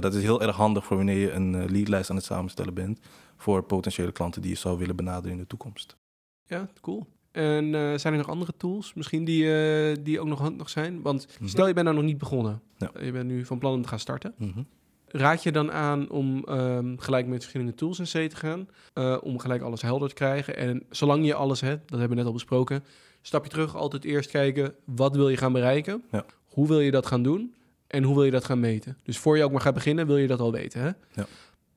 Dat 0.00 0.14
is 0.14 0.22
heel 0.22 0.42
erg 0.42 0.56
handig 0.56 0.84
voor 0.84 0.96
wanneer 0.96 1.18
je 1.18 1.32
een 1.32 1.70
leadlijst 1.70 2.10
aan 2.10 2.16
het 2.16 2.24
samenstellen 2.24 2.74
bent 2.74 3.00
voor 3.36 3.62
potentiële 3.62 4.12
klanten 4.12 4.42
die 4.42 4.50
je 4.50 4.56
zou 4.56 4.78
willen 4.78 4.96
benaderen 4.96 5.32
in 5.32 5.38
de 5.38 5.46
toekomst. 5.46 5.96
Ja, 6.44 6.68
cool. 6.80 7.06
En 7.32 7.64
eh, 7.74 7.80
zijn 7.98 8.12
er 8.12 8.18
nog 8.18 8.28
andere 8.28 8.52
tools 8.56 8.94
misschien 8.94 9.24
die, 9.24 9.54
eh, 9.54 9.96
die 10.02 10.20
ook 10.20 10.26
nog 10.26 10.38
handig 10.38 10.68
zijn? 10.70 11.02
Want 11.02 11.26
Mhm. 11.40 11.48
stel 11.48 11.66
je 11.66 11.72
bent 11.74 11.84
nou 11.86 11.98
nog 11.98 12.06
niet 12.06 12.18
begonnen. 12.18 12.60
Ja. 12.78 12.90
Je 13.02 13.12
bent 13.12 13.28
nu 13.28 13.44
van 13.44 13.58
plan 13.58 13.72
om 13.74 13.82
te 13.82 13.88
gaan 13.88 13.98
starten. 13.98 14.34
Raad 15.06 15.42
je 15.42 15.52
dan 15.52 15.72
aan 15.72 16.10
om 16.10 16.44
ehm, 16.44 16.96
gelijk 16.96 17.26
met 17.26 17.38
verschillende 17.40 17.74
tools 17.74 17.98
in 17.98 18.04
C 18.26 18.30
te 18.30 18.36
gaan? 18.36 18.68
eh, 18.92 19.16
om 19.22 19.38
gelijk 19.38 19.62
alles 19.62 19.82
helder 19.82 20.08
te 20.08 20.14
krijgen. 20.14 20.56
En 20.56 20.82
zolang 20.90 21.26
je 21.26 21.34
alles 21.34 21.60
hebt, 21.60 21.80
dat 21.90 21.98
hebben 21.98 22.08
we 22.08 22.14
net 22.16 22.26
al 22.26 22.32
besproken, 22.32 22.84
stap 23.22 23.44
je 23.44 23.50
terug, 23.50 23.76
altijd 23.76 24.04
eerst 24.04 24.30
kijken, 24.30 24.74
wat 24.84 25.16
wil 25.16 25.28
je 25.28 25.36
gaan 25.36 25.52
bereiken? 25.52 26.02
Ja. 26.10 26.24
Hoe 26.46 26.68
wil 26.68 26.80
je 26.80 26.90
dat 26.90 27.06
gaan 27.06 27.22
doen? 27.22 27.54
En 27.86 28.02
hoe 28.02 28.14
wil 28.14 28.24
je 28.24 28.30
dat 28.30 28.44
gaan 28.44 28.60
meten? 28.60 28.98
Dus 29.02 29.18
voor 29.18 29.36
je 29.36 29.44
ook 29.44 29.52
maar 29.52 29.60
gaat 29.60 29.74
beginnen, 29.74 30.06
wil 30.06 30.16
je 30.16 30.26
dat 30.26 30.40
al 30.40 30.52
weten. 30.52 30.80
Hè? 30.80 30.90
Ja. 31.14 31.26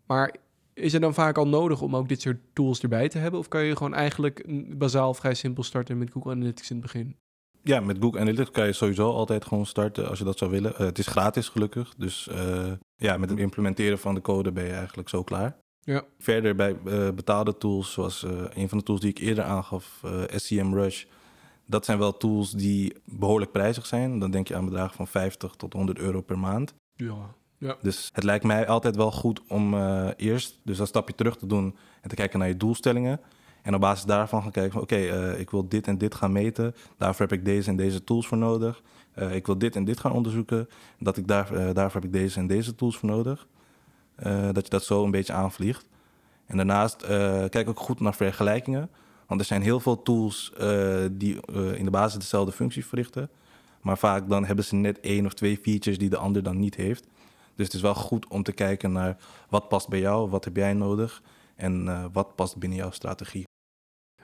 Maar 0.05 0.35
is 0.75 0.93
het 0.93 1.01
dan 1.01 1.13
vaak 1.13 1.37
al 1.37 1.47
nodig 1.47 1.81
om 1.81 1.95
ook 1.95 2.09
dit 2.09 2.21
soort 2.21 2.39
tools 2.53 2.81
erbij 2.81 3.09
te 3.09 3.17
hebben? 3.17 3.39
Of 3.39 3.47
kan 3.47 3.63
je 3.63 3.75
gewoon 3.75 3.93
eigenlijk 3.93 4.45
bazaal 4.77 5.13
vrij 5.13 5.33
simpel 5.33 5.63
starten 5.63 5.97
met 5.97 6.11
Google 6.11 6.31
Analytics 6.31 6.69
in 6.69 6.75
het 6.75 6.85
begin? 6.85 7.15
Ja, 7.63 7.79
met 7.79 7.97
Google 7.99 8.19
Analytics 8.19 8.51
kan 8.51 8.65
je 8.65 8.73
sowieso 8.73 9.11
altijd 9.11 9.45
gewoon 9.45 9.65
starten 9.65 10.09
als 10.09 10.19
je 10.19 10.25
dat 10.25 10.37
zou 10.37 10.51
willen. 10.51 10.75
Eh, 10.75 10.85
het 10.85 10.97
is 10.97 11.07
gratis 11.07 11.49
gelukkig, 11.49 11.93
dus 11.97 12.27
eh, 12.27 12.71
ja, 12.95 13.17
met 13.17 13.29
het 13.29 13.39
implementeren 13.39 13.99
van 13.99 14.15
de 14.15 14.21
code 14.21 14.51
ben 14.51 14.65
je 14.65 14.73
eigenlijk 14.73 15.09
zo 15.09 15.23
klaar. 15.23 15.57
Ja. 15.79 16.03
Verder 16.19 16.55
bij 16.55 16.77
eh, 16.85 17.09
betaalde 17.09 17.57
tools, 17.57 17.91
zoals 17.91 18.25
een 18.53 18.69
van 18.69 18.77
de 18.77 18.83
tools 18.83 19.01
die 19.01 19.09
ik 19.09 19.17
eerder 19.17 19.43
aangaf, 19.43 20.01
SCM 20.27 20.73
Rush. 20.73 21.05
Dat 21.65 21.85
zijn 21.85 21.97
wel 21.97 22.17
tools 22.17 22.51
die 22.51 22.95
behoorlijk 23.05 23.51
prijzig 23.51 23.85
zijn. 23.85 24.19
Dan 24.19 24.31
denk 24.31 24.47
je 24.47 24.55
aan 24.55 24.65
bedragen 24.65 24.95
van 24.95 25.07
50 25.07 25.55
tot 25.55 25.73
100 25.73 25.99
euro 25.99 26.21
per 26.21 26.39
maand. 26.39 26.73
Ja. 26.95 27.35
Dus 27.57 28.09
het 28.13 28.23
lijkt 28.23 28.43
mij 28.43 28.67
altijd 28.67 28.95
wel 28.95 29.11
goed 29.11 29.41
om 29.47 29.73
eh, 29.73 30.07
eerst 30.17 30.59
dus 30.63 30.79
een 30.79 30.87
stapje 30.87 31.15
terug 31.15 31.37
te 31.37 31.47
doen 31.47 31.75
en 32.01 32.09
te 32.09 32.15
kijken 32.15 32.39
naar 32.39 32.47
je 32.47 32.57
doelstellingen. 32.57 33.19
En 33.61 33.75
op 33.75 33.81
basis 33.81 34.05
daarvan 34.05 34.41
gaan 34.41 34.51
kijken 34.51 34.71
van 34.71 34.81
oké, 34.81 34.95
eh, 34.95 35.39
ik 35.39 35.49
wil 35.49 35.67
dit 35.67 35.87
en 35.87 35.97
dit 35.97 36.15
gaan 36.15 36.31
meten. 36.31 36.75
Daarvoor 36.97 37.27
heb 37.27 37.37
ik 37.37 37.45
deze 37.45 37.69
en 37.69 37.75
deze 37.75 38.03
tools 38.03 38.27
voor 38.27 38.37
nodig. 38.37 38.81
Eh, 39.13 39.35
ik 39.35 39.45
wil 39.45 39.57
dit 39.57 39.75
en 39.75 39.83
dit 39.83 39.99
gaan 39.99 40.11
onderzoeken. 40.11 40.69
Dat 40.99 41.17
ik 41.17 41.27
daar, 41.27 41.73
daarvoor 41.73 42.01
heb 42.01 42.03
ik 42.03 42.13
deze 42.13 42.39
en 42.39 42.47
deze 42.47 42.75
tools 42.75 42.97
voor 42.97 43.09
nodig. 43.09 43.47
Dat 44.51 44.63
je 44.63 44.69
dat 44.69 44.83
zo 44.83 45.03
een 45.03 45.11
beetje 45.11 45.33
aanvliegt. 45.33 45.85
En 46.45 46.57
daarnaast 46.57 47.05
kijk 47.49 47.69
ook 47.69 47.79
goed 47.79 47.99
naar 47.99 48.15
vergelijkingen. 48.15 48.89
Want 49.27 49.39
er 49.39 49.45
zijn 49.45 49.61
heel 49.61 49.79
veel 49.79 50.01
tools 50.01 50.53
die 51.11 51.39
in 51.75 51.85
de 51.85 51.91
basis 51.91 52.19
dezelfde 52.19 52.51
functie 52.51 52.85
verrichten. 52.85 53.29
Maar 53.81 53.97
vaak 53.97 54.29
dan 54.29 54.45
hebben 54.45 54.65
ze 54.65 54.75
net 54.75 54.99
één 54.99 55.25
of 55.25 55.33
twee 55.33 55.57
features 55.57 55.97
die 55.97 56.09
de 56.09 56.17
ander 56.17 56.43
dan 56.43 56.59
niet 56.59 56.75
heeft. 56.75 57.07
Dus 57.55 57.65
het 57.65 57.73
is 57.73 57.81
wel 57.81 57.95
goed 57.95 58.27
om 58.27 58.43
te 58.43 58.51
kijken 58.51 58.91
naar 58.91 59.17
wat 59.49 59.67
past 59.67 59.87
bij 59.89 59.99
jou, 59.99 60.29
wat 60.29 60.45
heb 60.45 60.55
jij 60.55 60.73
nodig 60.73 61.21
en 61.55 61.87
eh, 61.87 62.05
wat 62.11 62.35
past 62.35 62.57
binnen 62.57 62.77
jouw 62.77 62.91
strategie. 62.91 63.43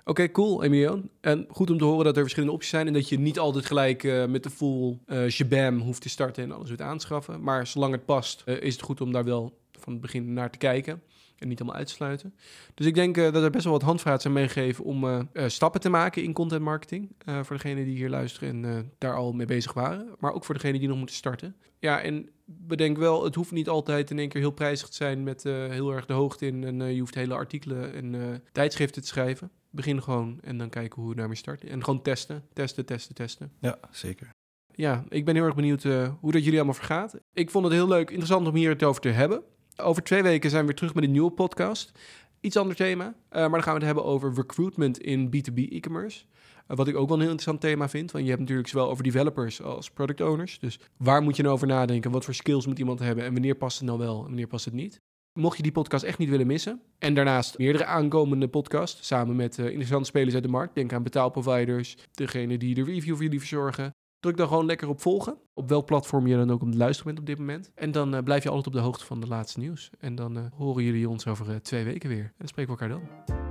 Oké, 0.04 0.32
cool, 0.32 0.64
Emilio. 0.64 1.02
En 1.22 1.48
goed 1.50 1.70
om 1.70 1.78
te 1.78 1.84
horen 1.84 2.06
dat 2.06 2.16
er 2.16 2.22
verschillende 2.22 2.54
opties 2.54 2.70
zijn 2.72 2.88
en 2.88 2.94
dat 2.94 3.10
je 3.10 3.20
niet 3.20 3.40
altijd 3.40 3.66
gelijk 3.66 4.04
eh, 4.04 4.26
met 4.26 4.44
de 4.44 4.50
full 4.50 5.00
shabam 5.30 5.80
hoeft 5.80 6.02
te 6.02 6.10
starten 6.10 6.44
en 6.44 6.52
alles 6.52 6.70
weer 6.70 6.84
aanschaffen. 6.84 7.44
Maar 7.44 7.68
zolang 7.68 7.94
het 7.94 8.06
past, 8.06 8.44
is 8.46 8.74
het 8.74 8.84
goed 8.84 9.02
om 9.02 9.12
daar 9.12 9.24
wel 9.24 9.60
van 9.72 9.94
het 9.94 10.02
begin 10.02 10.34
naar 10.34 10.52
te 10.52 10.58
kijken 10.58 11.02
en 11.42 11.48
niet 11.48 11.60
allemaal 11.60 11.78
uit 11.78 11.88
te 11.88 11.94
sluiten. 11.94 12.34
Dus 12.74 12.86
ik 12.86 12.94
denk 12.94 13.18
eh, 13.18 13.32
dat 13.32 13.44
er 13.44 13.50
best 13.50 13.64
wel 13.64 13.74
wat 13.74 13.82
handvaart 13.82 14.22
zijn 14.22 14.34
meegegeven 14.34 14.84
om 14.84 15.04
eh, 15.04 15.20
eh, 15.34 15.48
stappen 15.48 15.82
te 15.82 15.90
maken 15.90 16.24
in 16.24 16.34
content 16.34 16.62
marketing. 16.62 17.10
voor 17.26 17.56
degenen 17.56 17.86
die 17.86 17.96
hier 17.96 18.10
luisteren 18.10 18.64
en 18.64 18.92
daar 18.98 19.16
al 19.16 19.32
mee 19.34 19.46
bezig 19.46 19.74
waren. 19.74 20.16
Maar 20.20 20.34
ook 20.34 20.46
voor 20.46 20.56
degenen 20.56 20.80
die 20.80 20.88
nog 20.88 20.98
moeten 20.98 21.16
starten. 21.16 21.56
Ja, 21.80 22.02
en 22.02 22.30
bedenk 22.46 22.98
wel, 22.98 23.24
het 23.24 23.36
hoeft 23.36 23.52
niet 23.52 23.70
altijd 23.70 24.12
in 24.12 24.20
één 24.20 24.30
keer 24.30 24.42
heel 24.42 24.52
prijzig 24.52 24.90
te 24.90 24.96
zijn 24.96 25.24
met 25.24 25.44
heel 25.44 25.92
erg 25.92 26.06
de 26.06 26.14
hoogte 26.14 26.46
in. 26.46 26.64
En 26.64 26.94
je 26.94 27.00
hoeft 27.00 27.16
hele 27.16 27.34
artikelen 27.34 27.94
en 27.94 28.44
tijdschriften 28.52 29.02
te 29.02 29.08
schrijven. 29.08 29.52
Begin 29.70 30.02
gewoon 30.02 30.40
en 30.42 30.58
dan 30.58 30.70
kijken 30.70 31.02
hoe 31.02 31.10
we 31.10 31.16
daarmee 31.16 31.38
starten. 31.38 31.70
En 31.70 31.84
gewoon 31.84 32.02
testen, 32.02 32.44
testen, 32.54 32.86
testen, 32.86 33.16
testen. 33.16 33.52
Ja, 33.60 33.80
zeker. 33.92 34.30
Ja, 34.72 35.04
ik 35.10 35.26
ben 35.26 35.36
heel 35.36 35.46
erg 35.46 35.56
benieuwd 35.56 35.84
hoe 36.20 36.32
dat 36.32 36.44
jullie 36.44 36.56
allemaal 36.56 36.74
vergaat. 36.74 37.16
Ik 37.34 37.50
vond 37.50 37.66
het 37.66 37.74
heel 37.74 37.88
leuk, 37.88 38.10
interessant 38.10 38.48
om 38.48 38.56
hier 38.56 38.70
het 38.70 38.84
over 38.84 39.02
te 39.02 39.10
hebben. 39.10 39.44
Over 39.82 40.04
twee 40.04 40.24
weken 40.24 40.50
zijn 40.50 40.62
we 40.62 40.68
weer 40.68 40.78
terug 40.78 40.94
met 40.94 41.04
een 41.04 41.12
nieuwe 41.12 41.32
podcast. 41.32 41.92
Iets 42.40 42.58
ander 42.58 42.76
thema, 42.76 43.06
eh, 43.30 43.42
maar 43.42 43.50
dan 43.50 43.64
gaan 43.64 43.74
we 43.74 43.80
het 43.80 43.86
hebben 43.86 44.06
over 44.06 44.34
recruitment 44.34 45.00
in 45.00 45.30
B2B 45.30 45.58
e-commerce. 45.58 46.24
Eh, 46.68 46.78
wat 46.78 46.88
ik 46.88 46.96
ook 46.96 47.08
wel 47.08 47.18
een 47.18 47.24
heel 47.24 47.32
interessant 47.32 47.62
thema 47.62 47.90
vind. 47.90 48.12
Want 48.12 48.24
je 48.24 48.30
hebt 48.30 48.42
natuurlijk 48.42 48.70
zowel 48.70 48.90
over 48.90 49.04
developers 49.04 49.62
als 49.62 49.92
product 49.92 50.22
owners. 50.22 50.60
Dus 50.60 50.80
waar 50.98 51.22
moet 51.22 51.36
je 51.36 51.42
nou 51.42 51.56
over 51.56 51.68
nadenken? 51.68 52.12
Wat 52.12 52.26
voor 52.26 52.34
skills 52.34 52.68
moet 52.68 52.80
iemand 52.80 53.00
hebben? 53.00 53.24
En 53.24 53.34
wanneer 53.34 53.56
past 53.56 53.78
het 53.78 53.88
nou 53.88 54.00
wel 54.00 54.18
en 54.18 54.24
wanneer 54.24 54.48
past 54.48 54.66
het 54.66 54.74
niet? 54.74 55.02
Mocht 55.40 55.58
je 55.58 55.64
die 55.64 55.72
podcast 55.72 56.04
echt 56.04 56.18
niet 56.18 56.30
willen 56.30 56.48
missen. 56.48 56.82
En 57.00 57.14
daarnaast 57.14 57.58
meerdere 57.58 57.86
aankomende 57.86 58.48
podcasts. 58.48 59.08
Samen 59.08 59.36
met 59.36 59.60
eh, 59.60 59.66
interessante 59.66 60.06
spelers 60.06 60.34
uit 60.34 60.44
de 60.44 60.50
markt. 60.50 60.76
Denk 60.76 60.94
aan 60.94 61.04
betaalproviders. 61.04 61.98
Degene 62.12 62.58
die 62.58 62.76
de 62.76 62.84
review 62.84 63.14
voor 63.14 63.24
jullie 63.24 63.40
verzorgen. 63.40 63.92
Druk 64.22 64.38
dan 64.38 64.48
gewoon 64.48 64.66
lekker 64.66 64.88
op 64.88 65.02
volgen. 65.02 65.38
Op 65.54 65.70
welk 65.70 65.86
platform 65.86 66.28
je 66.28 66.36
dan 66.36 66.52
ook 66.52 66.62
om 66.62 66.72
te 66.72 66.78
luisteren 66.78 67.06
bent 67.06 67.20
op 67.20 67.26
dit 67.26 67.38
moment. 67.38 67.72
En 67.76 67.92
dan 67.92 68.16
eh, 68.16 68.24
blijf 68.24 68.44
je 68.44 68.50
altijd 68.50 68.68
op 68.68 68.74
de 68.74 68.80
hoogte 68.80 69.06
van 69.06 69.20
de 69.20 69.28
laatste 69.28 69.60
nieuws. 69.60 69.90
En 70.00 70.16
dan 70.16 70.38
eh, 70.38 70.44
horen 70.58 70.84
jullie 70.84 71.10
ons 71.10 71.28
over 71.28 71.50
eh, 71.50 71.56
twee 71.56 71.84
weken 71.84 72.10
weer. 72.10 72.24
En 72.24 72.34
dan 72.38 72.48
spreken 72.48 72.74
we 72.74 72.80
elkaar 72.80 73.00
dan. 73.00 73.51